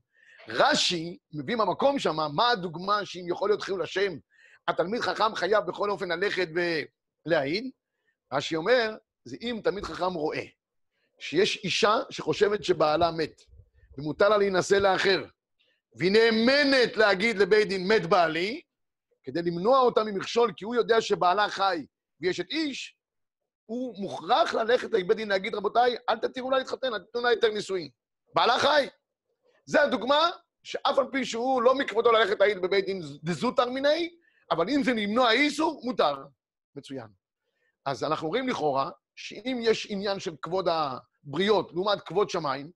רש"י 0.47 1.17
מביא 1.33 1.55
מהמקום 1.55 1.99
שם, 1.99 2.17
מה 2.33 2.49
הדוגמה 2.49 3.05
שאם 3.05 3.25
יכול 3.27 3.49
להיות 3.49 3.61
חילול 3.61 3.81
השם, 3.81 4.13
התלמיד 4.67 5.01
חכם 5.01 5.35
חייב 5.35 5.63
בכל 5.65 5.89
אופן 5.89 6.11
ללכת 6.11 6.47
ולהעיד? 7.25 7.69
רש"י 8.33 8.55
אומר, 8.55 8.95
זה 9.25 9.37
אם 9.41 9.61
תלמיד 9.63 9.83
חכם 9.83 10.13
רואה 10.13 10.43
שיש 11.19 11.57
אישה 11.63 11.97
שחושבת 12.09 12.63
שבעלה 12.63 13.11
מת, 13.11 13.41
ומותר 13.97 14.29
לה 14.29 14.37
להינשא 14.37 14.75
לאחר, 14.75 15.25
והיא 15.95 16.11
נאמנת 16.11 16.97
להגיד 16.97 17.37
לבית 17.37 17.67
דין, 17.67 17.87
מת 17.87 18.05
בעלי, 18.05 18.61
כדי 19.23 19.41
למנוע 19.41 19.79
אותה 19.79 20.03
ממכשול, 20.03 20.53
כי 20.57 20.65
הוא 20.65 20.75
יודע 20.75 21.01
שבעלה 21.01 21.49
חי 21.49 21.85
ויש 22.21 22.39
את 22.39 22.49
איש, 22.49 22.95
הוא 23.65 24.01
מוכרח 24.01 24.53
ללכת 24.53 24.93
לבית 24.93 25.17
דין 25.17 25.29
להגיד, 25.29 25.55
רבותיי, 25.55 25.95
אל 26.09 26.17
תתירו 26.17 26.51
לה 26.51 26.57
להתחתן, 26.57 26.93
אל 26.93 26.99
תתנו 26.99 27.21
לה 27.21 27.31
יותר 27.31 27.51
נישואין. 27.51 27.89
בעלה 28.35 28.59
חי. 28.59 28.87
זה 29.65 29.81
הדוגמה 29.81 30.29
שאף 30.63 30.97
על 30.97 31.05
פי 31.11 31.25
שהוא 31.25 31.61
לא 31.61 31.75
מכבודו 31.75 32.11
ללכת 32.11 32.39
להעיד 32.39 32.61
בבית 32.61 32.85
דין 32.85 33.01
דזוטר 33.23 33.69
מיני, 33.69 34.15
אבל 34.51 34.69
אם 34.69 34.83
זה 34.83 34.93
למנוע 34.93 35.31
איסור, 35.31 35.81
מותר. 35.83 36.15
מצוין. 36.75 37.07
אז 37.85 38.03
אנחנו 38.03 38.27
רואים 38.27 38.49
לכאורה, 38.49 38.89
שאם 39.15 39.59
יש 39.61 39.87
עניין 39.89 40.19
של 40.19 40.35
כבוד 40.41 40.67
הבריות 41.27 41.71
לעומת 41.73 42.01
כבוד 42.01 42.29
שמיים, 42.29 42.71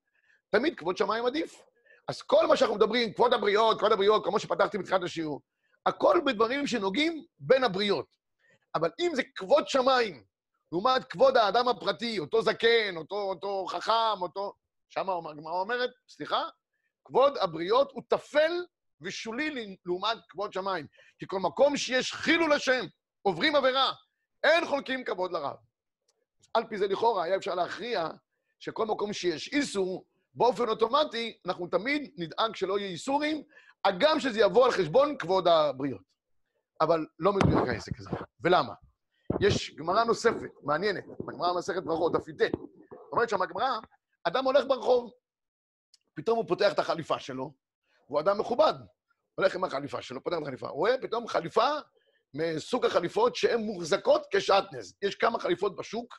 תמיד 0.50 0.78
כבוד 0.78 0.96
שמיים 0.96 1.26
עדיף. 1.26 1.62
אז 2.08 2.22
כל 2.22 2.46
מה 2.46 2.56
שאנחנו 2.56 2.76
מדברים, 2.76 3.12
כבוד 3.12 3.34
הבריות, 3.34 3.78
כבוד 3.78 3.92
הבריות, 3.92 4.24
כמו 4.24 4.38
שפתחתי 4.38 4.78
בתחילת 4.78 5.02
השיעור, 5.02 5.40
הכל 5.86 6.20
בדברים 6.26 6.66
שנוגעים 6.66 7.24
בין 7.38 7.64
הבריות. 7.64 8.06
אבל 8.74 8.90
אם 9.00 9.10
זה 9.14 9.22
כבוד 9.34 9.68
שמיים, 9.68 10.24
לעומת 10.72 11.04
כבוד 11.04 11.36
האדם 11.36 11.68
הפרטי, 11.68 12.18
אותו 12.18 12.42
זקן, 12.42 12.96
אותו, 12.96 13.16
אותו 13.16 13.66
חכם, 13.68 14.22
אותו... 14.22 14.52
שם 14.88 15.10
הגמרא 15.10 15.60
אומרת, 15.60 15.90
סליחה, 16.08 16.42
כבוד 17.04 17.38
הבריות 17.38 17.92
הוא 17.92 18.02
טפל 18.08 18.52
ושולי 19.00 19.76
לעומת 19.86 20.18
כבוד 20.28 20.52
שמיים. 20.52 20.86
כי 21.18 21.26
כל 21.28 21.38
מקום 21.40 21.76
שיש 21.76 22.12
חילול 22.12 22.52
השם, 22.52 22.84
עוברים 23.22 23.56
עבירה, 23.56 23.92
אין 24.44 24.66
חולקים 24.66 25.04
כבוד 25.04 25.32
לרב. 25.32 25.56
על 26.54 26.64
פי 26.68 26.78
זה 26.78 26.86
לכאורה 26.86 27.24
היה 27.24 27.36
אפשר 27.36 27.54
להכריע 27.54 28.08
שכל 28.60 28.86
מקום 28.86 29.12
שיש 29.12 29.52
איסור, 29.52 30.04
באופן 30.34 30.68
אוטומטי 30.68 31.38
אנחנו 31.46 31.66
תמיד 31.66 32.10
נדאג 32.16 32.54
שלא 32.54 32.78
יהיו 32.78 32.90
איסורים, 32.90 33.42
הגם 33.84 34.20
שזה 34.20 34.40
יבוא 34.40 34.64
על 34.64 34.72
חשבון 34.72 35.16
כבוד 35.18 35.48
הבריות. 35.48 36.02
אבל 36.80 37.06
לא 37.18 37.32
מדויק 37.32 37.68
העסק 37.68 37.98
הזה. 37.98 38.10
ולמה? 38.40 38.74
יש 39.40 39.74
גמרא 39.74 40.04
נוספת, 40.04 40.50
מעניינת, 40.62 41.04
בגמרא 41.20 41.52
במסכת 41.52 41.82
ברכות, 41.82 42.12
דף 42.12 42.28
י"ט. 42.28 42.42
אומרת 43.12 43.28
שם 43.28 43.42
הגמרא, 43.42 43.78
אדם 44.24 44.44
הולך 44.44 44.64
ברחוב, 44.68 45.12
פתאום 46.14 46.38
הוא 46.38 46.48
פותח 46.48 46.72
את 46.72 46.78
החליפה 46.78 47.18
שלו, 47.18 47.52
והוא 48.08 48.20
אדם 48.20 48.40
מכובד. 48.40 48.74
הולך 49.34 49.54
עם 49.54 49.64
החליפה 49.64 50.02
שלו, 50.02 50.24
פותח 50.24 50.36
את 50.36 50.42
החליפה. 50.42 50.68
רואה 50.68 50.94
פתאום 51.02 51.28
חליפה 51.28 51.68
מסוג 52.34 52.86
החליפות 52.86 53.36
שהן 53.36 53.60
מוחזקות 53.60 54.26
כשעטנז. 54.30 54.94
יש 55.02 55.14
כמה 55.14 55.38
חליפות 55.38 55.76
בשוק, 55.76 56.18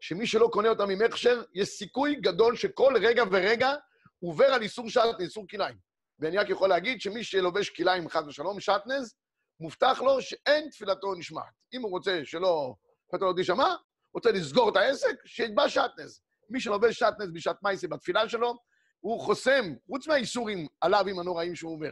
שמי 0.00 0.26
שלא 0.26 0.48
קונה 0.52 0.68
אותן 0.68 0.90
עם 0.90 1.02
הכשר, 1.02 1.42
יש 1.54 1.68
סיכוי 1.68 2.14
גדול 2.14 2.56
שכל 2.56 2.94
רגע 3.02 3.24
ורגע 3.30 3.74
עובר 4.20 4.44
על 4.44 4.62
איסור 4.62 4.90
שעטנז, 4.90 5.20
איסור 5.20 5.46
כליים. 5.50 5.76
ואני 6.18 6.38
רק 6.38 6.50
יכול 6.50 6.68
להגיד 6.68 7.00
שמי 7.00 7.24
שלובש 7.24 7.70
כליים, 7.70 8.08
חס 8.08 8.22
ושלום, 8.26 8.60
שעטנז, 8.60 9.14
מובטח 9.60 10.00
לו 10.00 10.22
שאין 10.22 10.68
תפילתו 10.70 11.14
נשמעת. 11.14 11.52
אם 11.74 11.82
הוא 11.82 11.90
רוצה 11.90 12.20
שלא, 12.24 12.74
תפילתו 13.08 13.26
לא 13.26 13.34
תשמע, 13.42 13.74
רוצה 14.14 14.32
לסגור 14.32 14.68
את 14.70 14.76
העסק, 14.76 15.16
שיתבע 15.24 15.68
שעטנז. 15.68 16.20
מי 16.50 16.60
שלובש 16.60 16.98
שעטנז 16.98 17.30
בשעת 17.32 17.62
מייסה 17.62 17.88
בתפילה 17.88 18.28
שלו, 18.28 18.54
הוא 19.00 19.20
חוסם, 19.20 19.74
חוץ 19.86 20.06
מהאיסורים 20.06 20.66
עליו 20.80 21.04
עם 21.08 21.18
הנוראים 21.18 21.54
שהוא 21.54 21.74
עובר. 21.74 21.90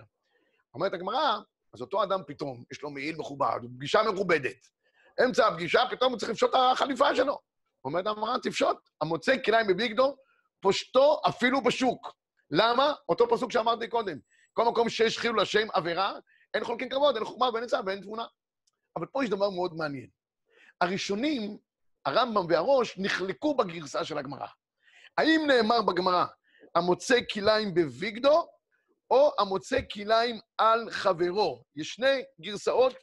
אומרת 0.75 0.93
הגמרא, 0.93 1.39
אז 1.75 1.81
אותו 1.81 2.03
אדם 2.03 2.21
פתאום, 2.27 2.65
יש 2.73 2.83
לו 2.83 2.91
מעיל 2.91 3.17
מכובד, 3.17 3.59
פגישה 3.77 4.03
מכובדת. 4.03 4.69
אמצע 5.25 5.47
הפגישה, 5.47 5.83
פתאום 5.91 6.13
הוא 6.13 6.19
צריך 6.19 6.31
לפשוט 6.31 6.51
את 6.51 6.55
החליפה 6.73 7.17
שלו. 7.17 7.48
אומרת 7.85 8.07
הגמרא, 8.07 8.39
תפשוט. 8.39 8.77
המוצא 9.01 9.35
כליים 9.45 9.67
בביגדו, 9.67 10.17
פושטו 10.61 11.21
אפילו 11.29 11.63
בשוק. 11.63 12.15
למה? 12.51 12.93
אותו 13.09 13.29
פסוק 13.31 13.53
שאמרתי 13.53 13.89
קודם. 13.89 14.19
כל 14.53 14.65
מקום 14.65 14.89
שיש 14.89 15.19
חילול 15.19 15.41
השם 15.41 15.67
עבירה, 15.73 16.19
אין 16.55 16.65
חולקים 16.65 16.89
כבוד, 16.89 17.17
אין 17.17 17.25
חוכמה 17.25 17.51
ואין 17.53 17.65
עצה 17.65 17.81
ואין 17.87 18.01
תבונה. 18.01 18.25
אבל 18.97 19.07
פה 19.07 19.25
יש 19.25 19.31
דבר 19.31 19.51
מאוד 19.51 19.75
מעניין. 19.75 20.09
הראשונים, 20.81 21.59
הרמב"ם 22.05 22.47
והראש, 22.49 22.99
נחלקו 22.99 23.57
בגרסה 23.57 24.05
של 24.05 24.19
הגמרא. 24.19 24.47
האם 25.19 25.41
נאמר 25.47 25.83
בגמרא, 25.83 26.25
המוצא 26.75 27.19
כליים 27.33 27.75
בביגדו, 27.75 28.47
או 29.11 29.33
המוצא 29.39 29.79
כליים 29.93 30.41
על 30.59 30.91
חברו? 30.91 31.65
יש 31.77 31.89
שני 31.89 32.23
גרסאות 32.41 32.95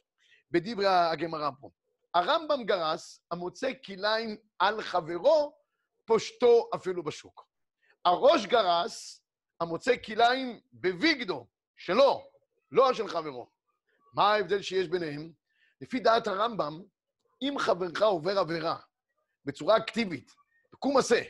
בדברי 0.50 0.86
הגמרא 0.86 1.50
פה. 1.60 1.70
הרמב"ם 2.16 2.64
גרס, 2.64 3.20
המוצא 3.30 3.70
כליים 3.84 4.36
על 4.58 4.82
חברו, 4.82 5.56
פושטו 6.04 6.70
אפילו 6.74 7.02
בשוק. 7.02 7.46
הראש 8.04 8.46
גרס, 8.46 9.22
המוצא 9.60 9.96
כליים 10.04 10.60
בביגדו, 10.72 11.46
שלו, 11.76 12.30
לא 12.72 12.94
של 12.94 13.08
חברו. 13.08 13.50
מה 14.14 14.32
ההבדל 14.32 14.62
שיש 14.62 14.88
ביניהם? 14.88 15.32
לפי 15.80 16.00
דעת 16.00 16.26
הרמב"ם, 16.26 16.82
אם 17.42 17.54
חברך 17.58 18.02
עובר 18.02 18.38
עבירה 18.38 18.76
בצורה 19.44 19.76
אקטיבית, 19.76 20.32
בקום 20.72 20.96
עשה, 20.96 21.22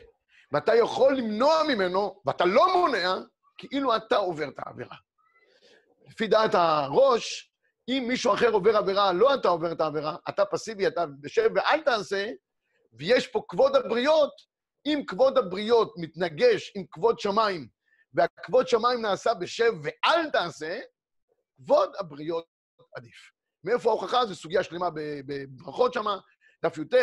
ואתה 0.51 0.75
יכול 0.75 1.17
למנוע 1.17 1.63
ממנו, 1.67 2.21
ואתה 2.25 2.45
לא 2.45 2.77
מונע, 2.77 3.15
כאילו 3.57 3.95
אתה 3.95 4.17
עובר 4.17 4.49
את 4.49 4.55
העבירה. 4.57 4.95
לפי 6.07 6.27
דעת 6.27 6.55
הראש, 6.55 7.51
אם 7.89 8.05
מישהו 8.07 8.33
אחר 8.33 8.49
עובר 8.49 8.77
עבירה, 8.77 9.13
לא 9.13 9.35
אתה 9.35 9.47
עובר 9.47 9.71
את 9.71 9.81
העבירה, 9.81 10.15
אתה 10.29 10.45
פסיבי, 10.45 10.87
אתה 10.87 11.05
בשב 11.05 11.49
ואל 11.55 11.81
תעשה, 11.81 12.31
ויש 12.93 13.27
פה 13.27 13.43
כבוד 13.47 13.75
הבריות, 13.75 14.31
אם 14.85 15.01
כבוד 15.07 15.37
הבריות 15.37 15.93
מתנגש 15.97 16.71
עם 16.75 16.83
כבוד 16.91 17.19
שמיים, 17.19 17.67
והכבוד 18.13 18.67
שמיים 18.67 19.01
נעשה 19.01 19.33
בשב 19.33 19.73
ואל 19.83 20.29
תעשה, 20.29 20.79
כבוד 21.57 21.93
הבריות 21.99 22.45
עדיף. 22.95 23.31
מאיפה 23.63 23.89
ההוכחה? 23.89 24.25
זו 24.25 24.35
סוגיה 24.35 24.63
שלמה 24.63 24.89
בברכות 25.25 25.93
שמה, 25.93 26.19
דף 26.63 26.77
י"ט, 26.77 26.93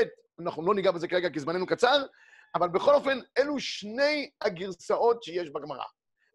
אנחנו 0.40 0.66
לא 0.66 0.74
ניגע 0.74 0.90
בזה 0.90 1.08
כרגע 1.08 1.30
כי 1.30 1.40
זמננו 1.40 1.66
קצר, 1.66 2.06
אבל 2.54 2.68
בכל 2.68 2.94
אופן, 2.94 3.18
אלו 3.38 3.60
שני 3.60 4.30
הגרסאות 4.40 5.22
שיש 5.22 5.50
בגמרא. 5.50 5.84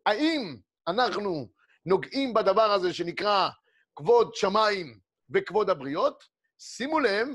האם 0.05 0.57
אנחנו 0.88 1.49
נוגעים 1.85 2.33
בדבר 2.33 2.71
הזה 2.71 2.93
שנקרא 2.93 3.49
כבוד 3.95 4.36
שמיים 4.36 4.99
וכבוד 5.30 5.69
הבריות? 5.69 6.23
שימו 6.60 6.99
לב, 6.99 7.28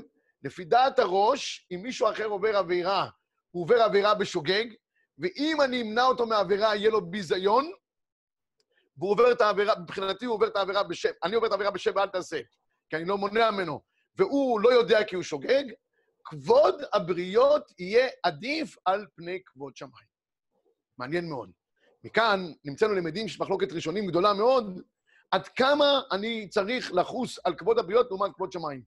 לפי 0.43 0.65
דעת 0.65 0.99
הראש, 0.99 1.67
אם 1.71 1.79
מישהו 1.83 2.09
אחר 2.09 2.25
עובר 2.25 2.57
עבירה, 2.57 3.09
הוא 3.51 3.63
עובר 3.63 3.81
עבירה 3.81 4.15
בשוגג, 4.15 4.65
ואם 5.19 5.61
אני 5.61 5.81
אמנע 5.81 6.03
אותו 6.03 6.25
מעבירה, 6.25 6.75
יהיה 6.75 6.89
לו 6.89 7.11
ביזיון, 7.11 7.71
והוא 8.97 9.11
עובר 9.11 9.31
את 9.31 9.41
העבירה, 9.41 9.79
מבחינתי 9.79 10.25
הוא 10.25 10.35
עובר 10.35 10.47
את 10.47 10.55
העבירה 10.55 10.83
בשם, 10.83 11.09
אני 11.23 11.35
עובר 11.35 11.47
את 11.47 11.51
העבירה 11.51 11.71
בשם 11.71 11.91
ואל 11.95 12.07
תעשה, 12.07 12.39
כי 12.89 12.95
אני 12.95 13.05
לא 13.05 13.17
מונע 13.17 13.51
ממנו, 13.51 13.81
והוא 14.15 14.59
לא 14.59 14.69
יודע 14.69 15.03
כי 15.03 15.15
הוא 15.15 15.23
שוגג, 15.23 15.63
כבוד 16.25 16.81
הבריות 16.93 17.71
יהיה 17.79 18.07
עדיף 18.23 18.77
על 18.85 19.05
פני 19.15 19.39
כבוד 19.45 19.75
שמיים. 19.75 20.07
מעניין 20.97 21.29
מאוד. 21.29 21.51
מכאן 22.03 22.51
נמצאנו 22.65 22.93
למדים 22.93 23.27
של 23.27 23.43
מחלוקת 23.43 23.71
ראשונים 23.71 24.07
גדולה 24.07 24.33
מאוד, 24.33 24.81
עד 25.35 25.47
כמה 25.47 26.01
אני 26.11 26.49
צריך 26.49 26.93
לחוס 26.93 27.39
על 27.43 27.55
כבוד 27.55 27.79
הבריות 27.79 28.07
לעומת 28.09 28.35
כבוד 28.35 28.51
שמיים. 28.51 28.81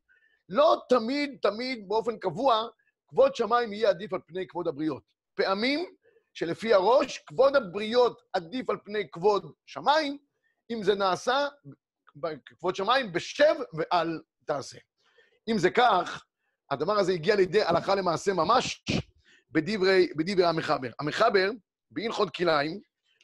לא 0.49 0.83
תמיד, 0.89 1.39
תמיד, 1.43 1.89
באופן 1.89 2.19
קבוע, 2.19 2.69
כבוד 3.09 3.35
שמיים 3.35 3.73
יהיה 3.73 3.89
עדיף 3.89 4.13
על 4.13 4.21
פני 4.27 4.47
כבוד 4.47 4.69
הבריות. 4.69 5.03
פעמים 5.35 5.95
שלפי 6.35 6.75
הראש, 6.75 7.19
כבוד 7.19 7.57
הבריות 7.57 8.23
עדיף 8.33 8.71
על 8.71 8.77
פני 8.85 9.11
כבוד 9.11 9.53
שמיים, 9.67 10.19
אם 10.71 10.83
זה 10.83 10.95
נעשה, 10.95 11.49
כבוד 12.47 12.77
שמיים, 12.77 13.13
בשב 13.13 13.55
ועל 13.73 14.23
תעשה. 14.45 14.79
אם 15.51 15.59
זה 15.59 15.71
כך, 15.71 16.25
הדבר 16.71 16.99
הזה 16.99 17.13
הגיע 17.13 17.37
לידי 17.37 17.63
הלכה 17.63 17.95
למעשה 17.95 18.33
ממש 18.33 18.85
בדברי, 19.51 20.09
בדברי 20.17 20.47
המחבר. 20.47 20.91
המחבר, 21.01 21.51
בהלכות 21.91 22.35
כליים, 22.35 22.81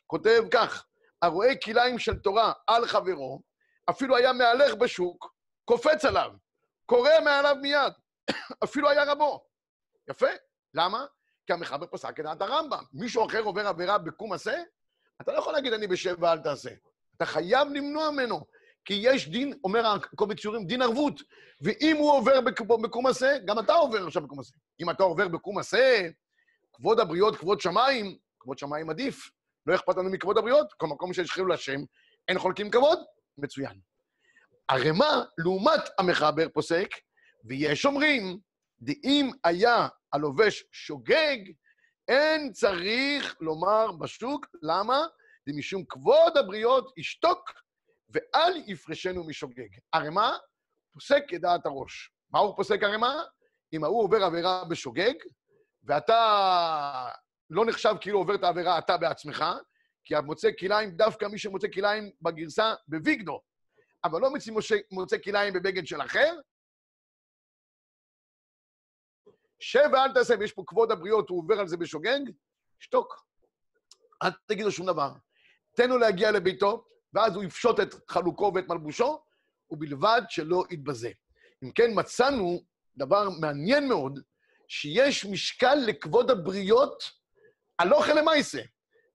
כותב 0.07 0.43
כך, 0.51 0.87
הרואה 1.25 1.57
כליים 1.57 1.99
של 1.99 2.19
תורה 2.19 2.53
על 2.67 2.87
חברו, 2.87 3.43
אפילו 3.91 4.17
היה 4.17 4.33
מהלך 4.33 4.75
בשוק, 4.75 5.35
קופץ 5.65 6.05
עליו, 6.05 6.31
קורא 6.87 7.11
מעליו 7.25 7.57
מיד, 7.63 7.93
אפילו 8.65 8.91
היה 8.91 9.05
רבו. 9.05 9.45
יפה. 10.11 10.27
למה? 10.75 11.07
כי 11.47 11.53
המחבר 11.53 11.87
פסק 11.87 12.21
את 12.21 12.25
דעת 12.25 12.43
הרמב"ם. 12.43 12.83
מישהו 12.93 13.27
אחר 13.27 13.41
עובר 13.41 13.69
עבירה 13.69 13.99
בקום 13.99 14.33
עשה, 14.33 14.63
אתה 15.21 15.33
לא 15.33 15.39
יכול 15.39 15.53
להגיד 15.53 15.73
אני 15.73 15.87
בשב 15.87 16.17
ואל 16.19 16.39
תעשה. 16.39 16.71
אתה 17.17 17.27
חייב 17.27 17.69
למנוע 17.69 18.11
ממנו. 18.11 18.45
כי 18.85 18.95
יש 19.03 19.29
דין, 19.29 19.53
אומר 19.65 19.87
הקובץ 19.87 20.39
שיעורים, 20.39 20.67
דין 20.67 20.83
ערבות. 20.83 21.21
ואם 21.61 21.97
הוא 21.97 22.13
עובר 22.13 22.41
בקום 22.83 23.07
עשה, 23.07 23.39
גם 23.45 23.59
אתה 23.59 23.73
עובר 23.73 24.07
עכשיו 24.07 24.23
בקום 24.23 24.41
עשה. 24.41 24.55
אם 24.81 24.91
אתה 24.91 25.03
עובר 25.03 25.29
בקום 25.29 25.59
עשה, 25.59 26.09
כבוד 26.73 27.01
הבריות, 27.01 27.37
כבוד 27.37 27.61
שמיים, 27.61 28.19
כבוד 28.41 28.59
שמיים 28.59 28.91
עדיף. 28.91 29.31
לא 29.67 29.75
אכפת 29.75 29.97
לנו 29.97 30.11
מכבוד 30.11 30.39
הבריות, 30.39 30.73
כל 30.73 30.87
מקום 30.87 31.13
שיש 31.13 31.31
חילול 31.31 31.53
השם, 31.53 31.81
אין 32.29 32.39
חולקים 32.39 32.71
כבוד, 32.71 32.99
מצוין. 33.39 33.81
הרמ"א, 34.69 35.23
לעומת 35.39 35.81
המחבר, 35.99 36.49
פוסק, 36.49 36.89
ויש 37.45 37.87
אומרים, 37.87 38.39
דאם 38.81 39.31
היה 39.45 39.89
הלובש 40.13 40.65
שוגג, 40.73 41.37
אין 42.09 42.53
צריך 42.53 43.37
לומר 43.41 43.93
בשוק, 43.93 44.47
למה? 44.63 45.07
דמשום 45.49 45.85
כבוד 45.85 46.37
הבריות 46.37 46.93
ישתוק, 46.97 47.51
ואל 48.09 48.63
יפרשנו 48.67 49.25
משוגג. 49.25 49.69
הרמ"א 49.93 50.31
פוסק 50.93 51.25
כדעת 51.29 51.67
הראש. 51.67 52.11
מה 52.31 52.39
הוא 52.39 52.57
פוסק 52.57 52.83
הרמ"א? 52.83 53.13
אם 53.73 53.85
ההוא 53.85 54.03
עובר 54.03 54.25
עבירה 54.25 54.65
בשוגג, 54.65 55.15
ואתה 55.85 57.09
לא 57.51 57.67
נחשב 57.67 57.95
כאילו 58.01 58.19
עובר 58.19 58.35
את 58.35 58.45
העבירה 58.45 58.79
אתה 58.79 58.97
בעצמך, 58.97 59.45
כי 60.05 60.17
המוצא 60.17 60.49
כליים, 60.59 60.91
דווקא 60.91 61.27
מי 61.27 61.39
שמוצא 61.39 61.69
כליים 61.69 62.11
בגרסה 62.23 62.75
בוויגדו, 62.89 63.41
אבל 64.05 64.21
לא 64.21 64.31
מוצא, 64.91 65.19
כליים 65.19 65.53
בבגד 65.55 65.87
של 65.87 66.03
אחר, 66.03 66.35
שב 69.61 69.89
ואל 69.93 70.13
תעשה, 70.15 70.35
ויש 70.41 70.53
פה 70.53 70.63
כבוד 70.67 70.91
הבריות, 70.91 71.29
הוא 71.29 71.39
עובר 71.39 71.61
על 71.61 71.69
זה 71.69 71.77
בשוגג, 71.77 72.21
שתוק. 72.81 73.25
אל 74.23 74.31
תגידו 74.47 74.71
שום 74.71 74.87
דבר. 74.87 75.13
תן 75.77 75.89
לו 75.89 75.99
להגיע 75.99 76.31
לביתו, 76.31 76.85
ואז 77.13 77.37
הוא 77.37 77.45
יפשוט 77.45 77.81
את 77.81 77.95
חלוקו 78.09 78.53
ואת 78.55 78.69
מלבושו, 78.69 79.23
ובלבד 79.71 80.23
שלא 80.29 80.65
יתבזה. 80.71 81.11
אם 81.65 81.71
כן, 81.73 81.91
מצאנו 81.95 82.61
דבר 82.97 83.29
מעניין 83.41 83.89
מאוד, 83.89 84.21
שיש 84.69 85.25
משקל 85.25 85.75
לכבוד 85.87 86.31
הבריות 86.31 87.11
הלוך 87.79 88.09
למעשה. 88.09 88.63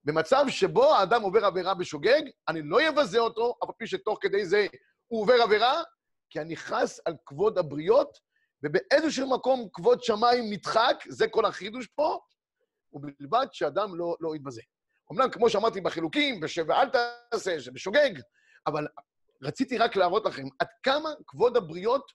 במצב 0.03 0.45
שבו 0.49 0.95
האדם 0.95 1.21
עובר 1.21 1.45
עבירה 1.45 1.73
בשוגג, 1.73 2.21
אני 2.47 2.61
לא 2.63 2.89
אבזה 2.89 3.19
אותו, 3.19 3.55
אף 3.63 3.69
פי 3.77 3.87
שתוך 3.87 4.17
כדי 4.21 4.45
זה 4.45 4.67
הוא 5.07 5.21
עובר 5.21 5.41
עבירה, 5.41 5.81
כי 6.29 6.41
אני 6.41 6.55
חס 6.57 6.99
על 7.05 7.13
כבוד 7.25 7.57
הבריות, 7.57 8.17
ובאיזשהו 8.63 9.29
מקום 9.29 9.67
כבוד 9.73 10.03
שמיים 10.03 10.53
נדחק, 10.53 11.03
זה 11.07 11.27
כל 11.27 11.45
החידוש 11.45 11.87
פה, 11.87 12.19
ובלבד 12.93 13.47
שאדם 13.51 13.95
לא, 13.95 14.15
לא 14.19 14.35
יתבזה. 14.35 14.61
אמנם, 15.11 15.31
כמו 15.31 15.49
שאמרתי 15.49 15.81
בחילוקים, 15.81 16.39
בשב 16.39 16.65
ואל 16.67 16.89
תעשה, 16.89 17.59
שבשוגג, 17.59 18.11
אבל 18.67 18.87
רציתי 19.41 19.77
רק 19.77 19.95
להראות 19.95 20.25
לכם 20.25 20.43
עד 20.59 20.67
כמה 20.83 21.09
כבוד 21.27 21.57
הבריות 21.57 22.11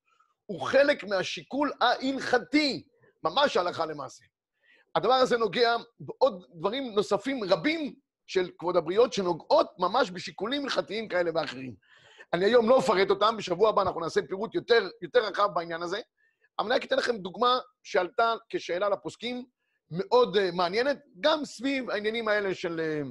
הוא 0.46 0.60
חלק 0.60 1.04
מהשיקול 1.04 1.72
ההלכתי, 1.80 2.82
ממש 3.22 3.56
הלכה 3.56 3.86
למעשה. 3.86 4.24
הדבר 4.94 5.14
הזה 5.14 5.36
נוגע 5.36 5.76
בעוד 6.00 6.44
דברים 6.54 6.94
נוספים 6.94 7.44
רבים 7.44 7.94
של 8.26 8.50
כבוד 8.58 8.76
הבריות, 8.76 9.12
שנוגעות 9.12 9.66
ממש 9.78 10.10
בשיקולים 10.10 10.64
הלכתיים 10.64 11.08
כאלה 11.08 11.30
ואחרים. 11.34 11.74
אני 12.32 12.44
היום 12.44 12.68
לא 12.68 12.78
אפרט 12.78 13.10
אותם, 13.10 13.36
בשבוע 13.36 13.68
הבא 13.68 13.82
אנחנו 13.82 14.00
נעשה 14.00 14.20
פירוט 14.28 14.54
יותר, 14.54 14.88
יותר 15.02 15.26
רחב 15.26 15.48
בעניין 15.54 15.82
הזה, 15.82 16.00
אבל 16.58 16.66
אני 16.66 16.76
רק 16.76 16.84
אתן 16.84 16.96
לכם 16.96 17.16
דוגמה 17.16 17.58
שעלתה 17.82 18.34
כשאלה 18.48 18.88
לפוסקים, 18.88 19.44
מאוד 19.90 20.36
uh, 20.36 20.40
מעניינת, 20.52 20.98
גם 21.20 21.44
סביב 21.44 21.90
העניינים 21.90 22.28
האלה 22.28 22.54
של, 22.54 22.80
uh, 22.80 23.08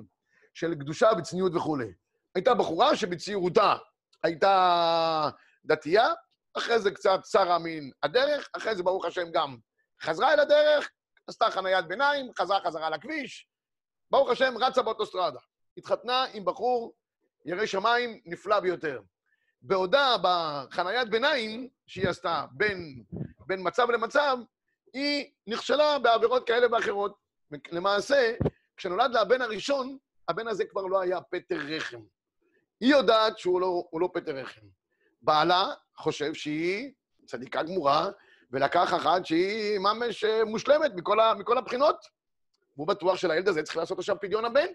של 0.54 0.76
קדושה 0.76 1.10
וצניעות 1.18 1.56
וכולי. 1.56 1.94
הייתה 2.36 2.54
בחורה 2.54 2.96
שבצעירותה 2.96 3.76
הייתה 4.24 5.30
דתייה, 5.66 6.08
אחרי 6.58 6.80
זה 6.80 6.92
קצת 6.92 7.20
שרה 7.26 7.60
מן 7.60 7.90
הדרך, 8.04 8.50
אחרי 8.58 8.76
זה, 8.76 8.84
ברוך 8.84 9.06
השם, 9.06 9.32
גם 9.32 9.58
חזרה 10.02 10.34
אל 10.34 10.40
הדרך, 10.40 10.90
עשתה 11.28 11.52
חניית 11.52 11.86
ביניים, 11.86 12.32
חזרה 12.40 12.60
חזרה 12.66 12.90
לכביש, 12.90 13.48
ברוך 14.12 14.30
השם, 14.30 14.54
רצה 14.58 14.82
באוטוסטרדה. 14.82 15.40
התחתנה 15.78 16.26
עם 16.34 16.46
בחור 16.46 16.94
ירא 17.46 17.66
שמיים 17.66 18.20
נפלא 18.26 18.60
ביותר. 18.60 19.02
בעודה 19.62 20.16
בחניית 20.24 21.10
ביניים 21.10 21.70
שהיא 21.88 22.10
עשתה 22.10 22.46
בין, 22.52 23.04
בין 23.40 23.60
מצב 23.64 23.90
למצב, 23.90 24.38
היא 24.94 25.32
נכשלה 25.48 26.00
בעבירות 26.00 26.48
כאלה 26.48 26.68
ואחרות. 26.72 27.18
למעשה, 27.72 28.34
כשנולד 28.78 29.12
לה 29.12 29.22
הבן 29.22 29.42
הראשון, 29.42 29.98
הבן 30.28 30.48
הזה 30.48 30.66
כבר 30.66 30.82
לא 30.82 31.02
היה 31.02 31.22
פטר 31.22 31.58
רחם. 31.68 32.02
היא 32.80 32.92
יודעת 32.92 33.38
שהוא 33.38 33.62
לא, 33.62 33.84
לא 33.94 34.10
פטר 34.14 34.36
רחם. 34.36 34.62
בעלה 35.22 35.66
חושב 35.98 36.34
שהיא 36.34 36.92
צדיקה 37.26 37.64
גמורה, 37.64 38.10
ולקח 38.54 38.94
אחת 38.94 39.26
שהיא 39.26 39.80
ממש 39.80 40.24
אה, 40.24 40.46
מושלמת 40.46 40.92
מכל, 40.96 41.20
ה, 41.20 41.34
מכל 41.34 41.58
הבחינות. 41.58 41.96
והוא 42.78 42.88
בטוח 42.88 43.16
שלילד 43.16 43.48
הזה 43.48 43.64
צריך 43.64 43.78
לעשות 43.78 44.00
עכשיו 44.00 44.16
פדיון 44.22 44.46
הבן. 44.46 44.68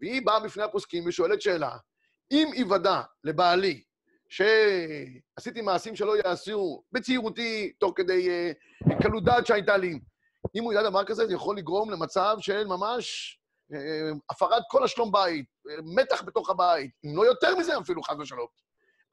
והיא 0.00 0.26
באה 0.26 0.40
בפני 0.40 0.62
הפוסקים 0.62 1.04
ושואלת 1.06 1.42
שאלה, 1.42 1.76
אם 2.30 2.50
היוודע 2.52 3.02
לבעלי 3.24 3.82
שעשיתי 4.28 5.60
מעשים 5.62 5.96
שלא 5.96 6.16
יעשו 6.16 6.82
בצעירותי, 6.92 7.72
תוך 7.78 7.92
כדי 7.96 8.28
uh, 8.28 9.02
קלות 9.02 9.24
דעת 9.24 9.46
שהייתה 9.46 9.76
לי, 9.76 10.00
אם 10.54 10.64
הוא 10.64 10.72
ידע 10.72 10.90
דבר 10.90 11.04
כזה, 11.04 11.26
זה 11.26 11.34
יכול 11.34 11.58
לגרום 11.58 11.90
למצב 11.90 12.36
של 12.40 12.66
ממש 12.66 13.38
uh, 13.72 13.76
הפרת 14.30 14.62
כל 14.70 14.84
השלום 14.84 15.12
בית, 15.12 15.46
uh, 15.68 15.70
מתח 15.84 16.22
בתוך 16.22 16.50
הבית, 16.50 16.90
אם 17.04 17.16
לא 17.16 17.26
יותר 17.26 17.56
מזה 17.56 17.78
אפילו, 17.78 18.02
חס 18.02 18.16
ושלום. 18.18 18.46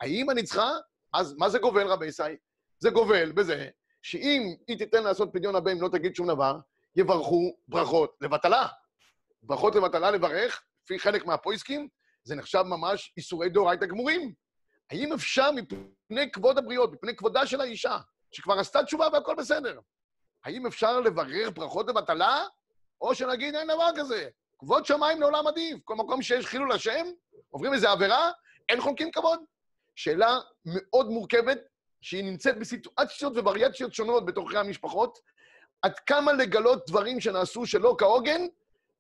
האם 0.01 0.29
אני 0.29 0.43
צריכה? 0.43 0.71
אז 1.13 1.35
מה 1.37 1.49
זה 1.49 1.59
גובל, 1.59 1.87
רבי 1.87 2.05
ישי? 2.07 2.23
זה 2.83 2.89
גובל 2.89 3.31
בזה 3.31 3.67
שאם 4.01 4.55
היא 4.67 4.77
תיתן 4.77 5.03
לעשות 5.03 5.29
פדיון 5.33 5.55
הבן, 5.55 5.77
לא 5.77 5.89
תגיד 5.91 6.15
שום 6.15 6.27
דבר, 6.27 6.57
יברכו 6.95 7.55
ברכות 7.67 8.15
לבטלה. 8.21 8.67
ברכות 9.43 9.75
לבטלה 9.75 10.11
לברך, 10.11 10.63
לפי 10.83 10.99
חלק 10.99 11.25
מהפויסקים, 11.25 11.87
זה 12.23 12.35
נחשב 12.35 12.61
ממש 12.61 13.13
איסורי 13.17 13.49
דאורייתא 13.49 13.85
גמורים. 13.85 14.33
האם 14.91 15.13
אפשר 15.13 15.51
מפני 15.51 16.31
כבוד 16.31 16.57
הבריות, 16.57 16.93
מפני 16.93 17.15
כבודה 17.15 17.45
של 17.47 17.61
האישה, 17.61 17.97
שכבר 18.31 18.59
עשתה 18.59 18.83
תשובה 18.83 19.07
והכל 19.13 19.35
בסדר, 19.35 19.79
האם 20.45 20.67
אפשר 20.67 20.99
לברך 20.99 21.49
ברכות 21.53 21.87
לבטלה, 21.87 22.43
או 23.01 23.15
שנגיד 23.15 23.55
אין 23.55 23.67
דבר 23.67 23.89
כזה? 23.95 24.29
כבוד 24.59 24.85
שמיים 24.85 25.21
לעולם 25.21 25.47
עדיף. 25.47 25.79
כל 25.83 25.95
מקום 25.95 26.21
שיש 26.21 26.45
חילול 26.45 26.71
השם, 26.71 27.05
עוברים 27.49 27.73
איזו 27.73 27.87
עבירה, 27.89 28.31
אין 28.69 28.81
חולקים 28.81 29.11
כבוד. 29.11 29.39
שאלה 29.95 30.39
מאוד 30.65 31.09
מורכבת, 31.09 31.59
שהיא 32.03 32.23
נמצאת 32.23 32.59
בסיטואציות 32.59 33.37
ווריאציות 33.37 33.93
שונות 33.93 34.25
בתוככי 34.25 34.57
המשפחות, 34.57 35.19
עד 35.81 35.99
כמה 35.99 36.33
לגלות 36.33 36.89
דברים 36.89 37.19
שנעשו 37.19 37.65
שלא 37.65 37.95
כהוגן, 37.97 38.41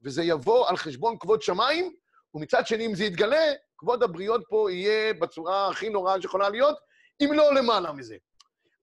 וזה 0.01 0.23
יבוא 0.23 0.69
על 0.69 0.77
חשבון 0.77 1.17
כבוד 1.19 1.41
שמיים, 1.41 1.95
ומצד 2.33 2.67
שני, 2.67 2.85
אם 2.85 2.95
זה 2.95 3.03
יתגלה, 3.03 3.53
כבוד 3.77 4.03
הבריות 4.03 4.43
פה 4.49 4.71
יהיה 4.71 5.13
בצורה 5.13 5.67
הכי 5.67 5.89
נוראה 5.89 6.21
שיכולה 6.21 6.49
להיות, 6.49 6.77
אם 7.21 7.29
לא 7.33 7.53
למעלה 7.53 7.91
מזה. 7.91 8.15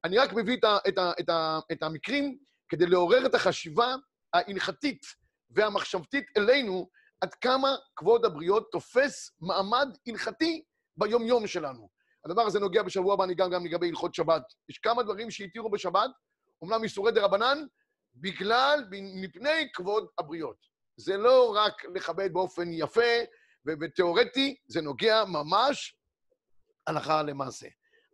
אני 0.04 0.18
רק 0.18 0.32
מביא 0.32 0.56
את, 0.56 0.64
ה, 0.64 0.78
את, 0.88 0.98
ה, 0.98 1.12
את, 1.20 1.28
ה, 1.28 1.58
את 1.72 1.82
המקרים 1.82 2.38
כדי 2.68 2.86
לעורר 2.86 3.26
את 3.26 3.34
החשיבה 3.34 3.94
ההלכתית 4.32 5.06
והמחשבתית 5.50 6.24
אלינו, 6.36 6.88
עד 7.20 7.34
כמה 7.34 7.74
כבוד 7.96 8.24
הבריות 8.24 8.68
תופס 8.72 9.30
מעמד 9.40 9.88
הלכתי 10.06 10.62
ביומיום 10.96 11.46
שלנו. 11.46 11.99
הדבר 12.24 12.42
הזה 12.42 12.60
נוגע 12.60 12.82
בשבוע 12.82 13.14
הבא, 13.14 13.24
אני 13.24 13.34
גם, 13.34 13.50
גם 13.50 13.66
לגבי 13.66 13.88
הלכות 13.88 14.14
שבת. 14.14 14.42
יש 14.68 14.78
כמה 14.78 15.02
דברים 15.02 15.30
שהתירו 15.30 15.70
בשבת, 15.70 16.10
אומנם 16.62 16.82
איסורי 16.82 17.12
דה 17.12 17.24
רבנן, 17.24 17.58
בגלל, 18.14 18.84
מפני 18.90 19.68
כבוד 19.72 20.06
הבריות. 20.18 20.56
זה 20.96 21.16
לא 21.16 21.54
רק 21.56 21.84
לכבד 21.94 22.32
באופן 22.32 22.72
יפה 22.72 23.10
ותיאורטי, 23.66 24.56
זה 24.66 24.80
נוגע 24.80 25.24
ממש 25.24 25.96
הלכה 26.86 27.22
למעשה. 27.22 27.68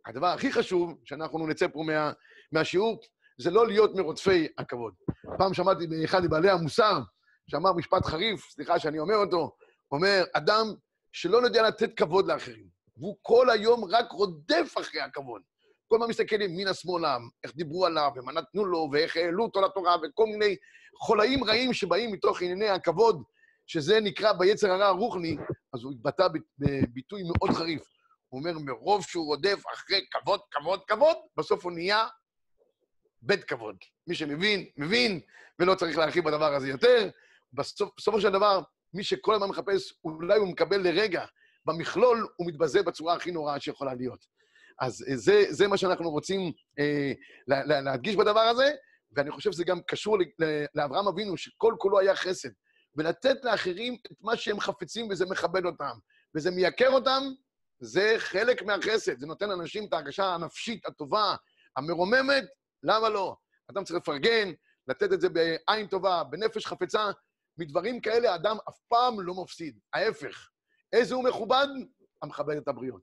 הדבר 0.05 0.27
הכי 0.27 0.51
חשוב, 0.51 0.93
שאנחנו 1.05 1.47
נצא 1.47 1.67
פה 1.67 1.83
מה, 1.87 2.11
מהשיעור, 2.51 2.99
זה 3.41 3.51
לא 3.51 3.67
להיות 3.67 3.95
מרודפי 3.95 4.47
הכבוד. 4.57 4.93
פעם 5.37 5.53
שמעתי 5.53 5.87
מאחד 5.87 6.21
מבעלי 6.23 6.49
המוסר, 6.49 6.99
שאמר 7.47 7.73
משפט 7.73 8.05
חריף, 8.05 8.49
סליחה 8.51 8.79
שאני 8.79 8.99
אומר 8.99 9.15
אותו, 9.15 9.55
אומר, 9.91 10.23
אדם 10.33 10.65
שלא 11.11 11.37
יודע 11.37 11.67
לתת 11.67 11.97
כבוד 11.97 12.27
לאחרים, 12.27 12.67
והוא 12.97 13.17
כל 13.21 13.49
היום 13.49 13.85
רק 13.85 14.11
רודף 14.11 14.73
אחרי 14.81 15.01
הכבוד. 15.01 15.41
כל 15.87 15.95
הזמן 15.95 16.09
מסתכל 16.09 16.41
ימינה 16.41 16.73
שמאלה, 16.73 17.17
איך 17.43 17.55
דיברו 17.55 17.85
עליו, 17.85 18.11
ומה 18.15 18.31
נתנו 18.31 18.65
לו, 18.65 18.89
ואיך 18.91 19.17
העלו 19.17 19.43
אותו 19.43 19.61
לתורה, 19.61 19.95
וכל 20.03 20.25
מיני 20.25 20.55
חולאים 20.99 21.43
רעים 21.43 21.73
שבאים 21.73 22.11
מתוך 22.11 22.41
ענייני 22.41 22.69
הכבוד, 22.69 23.23
שזה 23.67 23.99
נקרא 23.99 24.33
ביצר 24.33 24.71
הרע 24.71 24.87
הרוחני, 24.87 25.37
אז 25.73 25.83
הוא 25.83 25.91
התבטא 25.91 26.27
בביטוי 26.59 27.23
מאוד 27.23 27.57
חריף. 27.57 27.83
הוא 28.29 28.39
אומר, 28.39 28.59
מרוב 28.59 29.03
שהוא 29.03 29.25
רודף 29.25 29.63
אחרי 29.73 30.05
כבוד, 30.11 30.39
כבוד, 30.51 30.79
כבוד, 30.87 31.17
בסוף 31.37 31.63
הוא 31.65 31.71
נהיה 31.71 32.07
בית 33.21 33.43
כבוד. 33.43 33.75
מי 34.07 34.15
שמבין, 34.15 34.65
מבין, 34.77 35.19
ולא 35.59 35.75
צריך 35.75 35.97
להרחיב 35.97 36.25
בדבר 36.25 36.53
הזה 36.53 36.69
יותר. 36.69 37.09
בסופו 37.53 38.21
של 38.21 38.29
דבר, 38.29 38.61
מי 38.93 39.03
שכל 39.03 39.33
הזמן 39.33 39.47
מחפש, 39.47 39.93
אולי 40.03 40.37
הוא 40.37 40.47
מקבל 40.47 40.77
לרגע, 40.81 41.25
במכלול 41.67 42.27
הוא 42.35 42.47
מתבזה 42.47 42.83
בצורה 42.83 43.13
הכי 43.13 43.31
נוראה 43.31 43.59
שיכולה 43.59 43.93
להיות. 43.93 44.25
אז 44.79 45.05
אה, 45.09 45.17
זה, 45.17 45.45
זה 45.49 45.67
מה 45.67 45.77
שאנחנו 45.77 46.09
רוצים 46.09 46.51
אה, 46.79 47.11
לה, 47.47 47.65
לה, 47.65 47.81
להדגיש 47.81 48.15
בדבר 48.15 48.39
הזה, 48.39 48.71
ואני 49.11 49.31
חושב 49.31 49.51
שזה 49.51 49.63
גם 49.63 49.79
קשור 49.87 50.17
לאברהם 50.75 51.07
אבינו, 51.07 51.37
שכל 51.37 51.75
כולו 51.77 51.99
היה 51.99 52.15
חסד. 52.15 52.49
ולתת 52.95 53.37
לאחרים 53.43 53.97
את 54.11 54.17
מה 54.21 54.37
שהם 54.37 54.59
חפצים, 54.59 55.07
וזה 55.09 55.25
מכבד 55.25 55.65
אותם, 55.65 55.93
וזה 56.35 56.51
מייקר 56.51 56.89
אותם, 56.89 57.23
זה 57.79 58.15
חלק 58.17 58.61
מהחסד. 58.61 59.19
זה 59.19 59.27
נותן 59.27 59.49
לאנשים 59.49 59.85
את 59.85 59.93
ההרגשה 59.93 60.25
הנפשית 60.25 60.85
הטובה, 60.85 61.35
המרוממת, 61.77 62.43
למה 62.83 63.09
לא? 63.09 63.35
אדם 63.71 63.83
צריך 63.83 63.99
לפרגן, 63.99 64.51
לתת 64.87 65.13
את 65.13 65.21
זה 65.21 65.29
בעין 65.29 65.87
טובה, 65.87 66.23
בנפש 66.23 66.65
חפצה. 66.65 67.11
מדברים 67.57 68.01
כאלה 68.01 68.35
אדם 68.35 68.57
אף 68.69 68.77
פעם 68.87 69.21
לא 69.21 69.33
מפסיד. 69.43 69.79
ההפך, 69.93 70.49
איזה 70.93 71.15
הוא 71.15 71.23
מכובד? 71.23 71.67
המכבד 72.21 72.57
את 72.57 72.67
הבריות. 72.67 73.01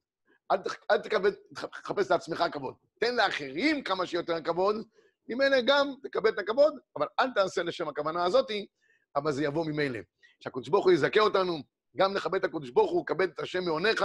אל, 0.52 0.56
אל 0.90 0.98
תכבד, 0.98 1.32
תחפש 1.54 2.10
לעצמך 2.10 2.44
כבוד. 2.52 2.74
תן 2.98 3.16
לאחרים 3.16 3.82
כמה 3.82 4.06
שיותר 4.06 4.42
כבוד, 4.44 4.76
ממילא 5.28 5.60
גם 5.66 5.94
תקבל 6.02 6.30
את 6.30 6.38
הכבוד, 6.38 6.74
אבל 6.96 7.06
אל 7.20 7.30
תעשה 7.30 7.62
לשם 7.62 7.88
הכוונה 7.88 8.24
הזאתי, 8.24 8.66
אבל 9.16 9.32
זה 9.32 9.44
יבוא 9.44 9.66
ממילא. 9.66 9.98
שהקדוש 10.40 10.68
ברוך 10.68 10.84
הוא 10.84 10.92
יזכה 10.92 11.20
אותנו, 11.20 11.62
גם 11.96 12.14
לכבד 12.16 12.38
את 12.38 12.44
הקדוש 12.44 12.70
ברוך 12.70 12.90
הוא, 12.90 13.06
כבד 13.06 13.28
את 13.28 13.40
השם 13.40 13.64
מעונך, 13.64 14.04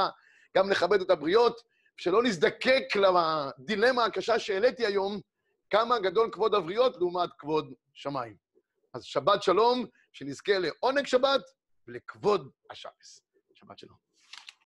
גם 0.58 0.70
לכבד 0.70 1.02
את 1.02 1.10
הבריות, 1.10 1.62
שלא 1.98 2.24
נזדקק 2.24 2.84
לדילמה 2.96 4.06
הקשה 4.06 4.40
שהעליתי 4.40 4.86
היום, 4.86 5.20
כמה 5.70 6.00
גדול 6.00 6.30
כבוד 6.32 6.56
הבריות 6.56 6.98
לעומת 6.98 7.30
כבוד 7.38 7.74
שמיים. 7.94 8.36
אז 8.94 9.04
שבת 9.04 9.44
שלום, 9.44 9.86
שנזכה 10.14 10.60
לעונג 10.60 11.06
שבת 11.06 11.42
ולכבוד 11.88 12.50
השבס. 12.70 13.29
שבת 13.60 13.80
שלום. 13.80 14.09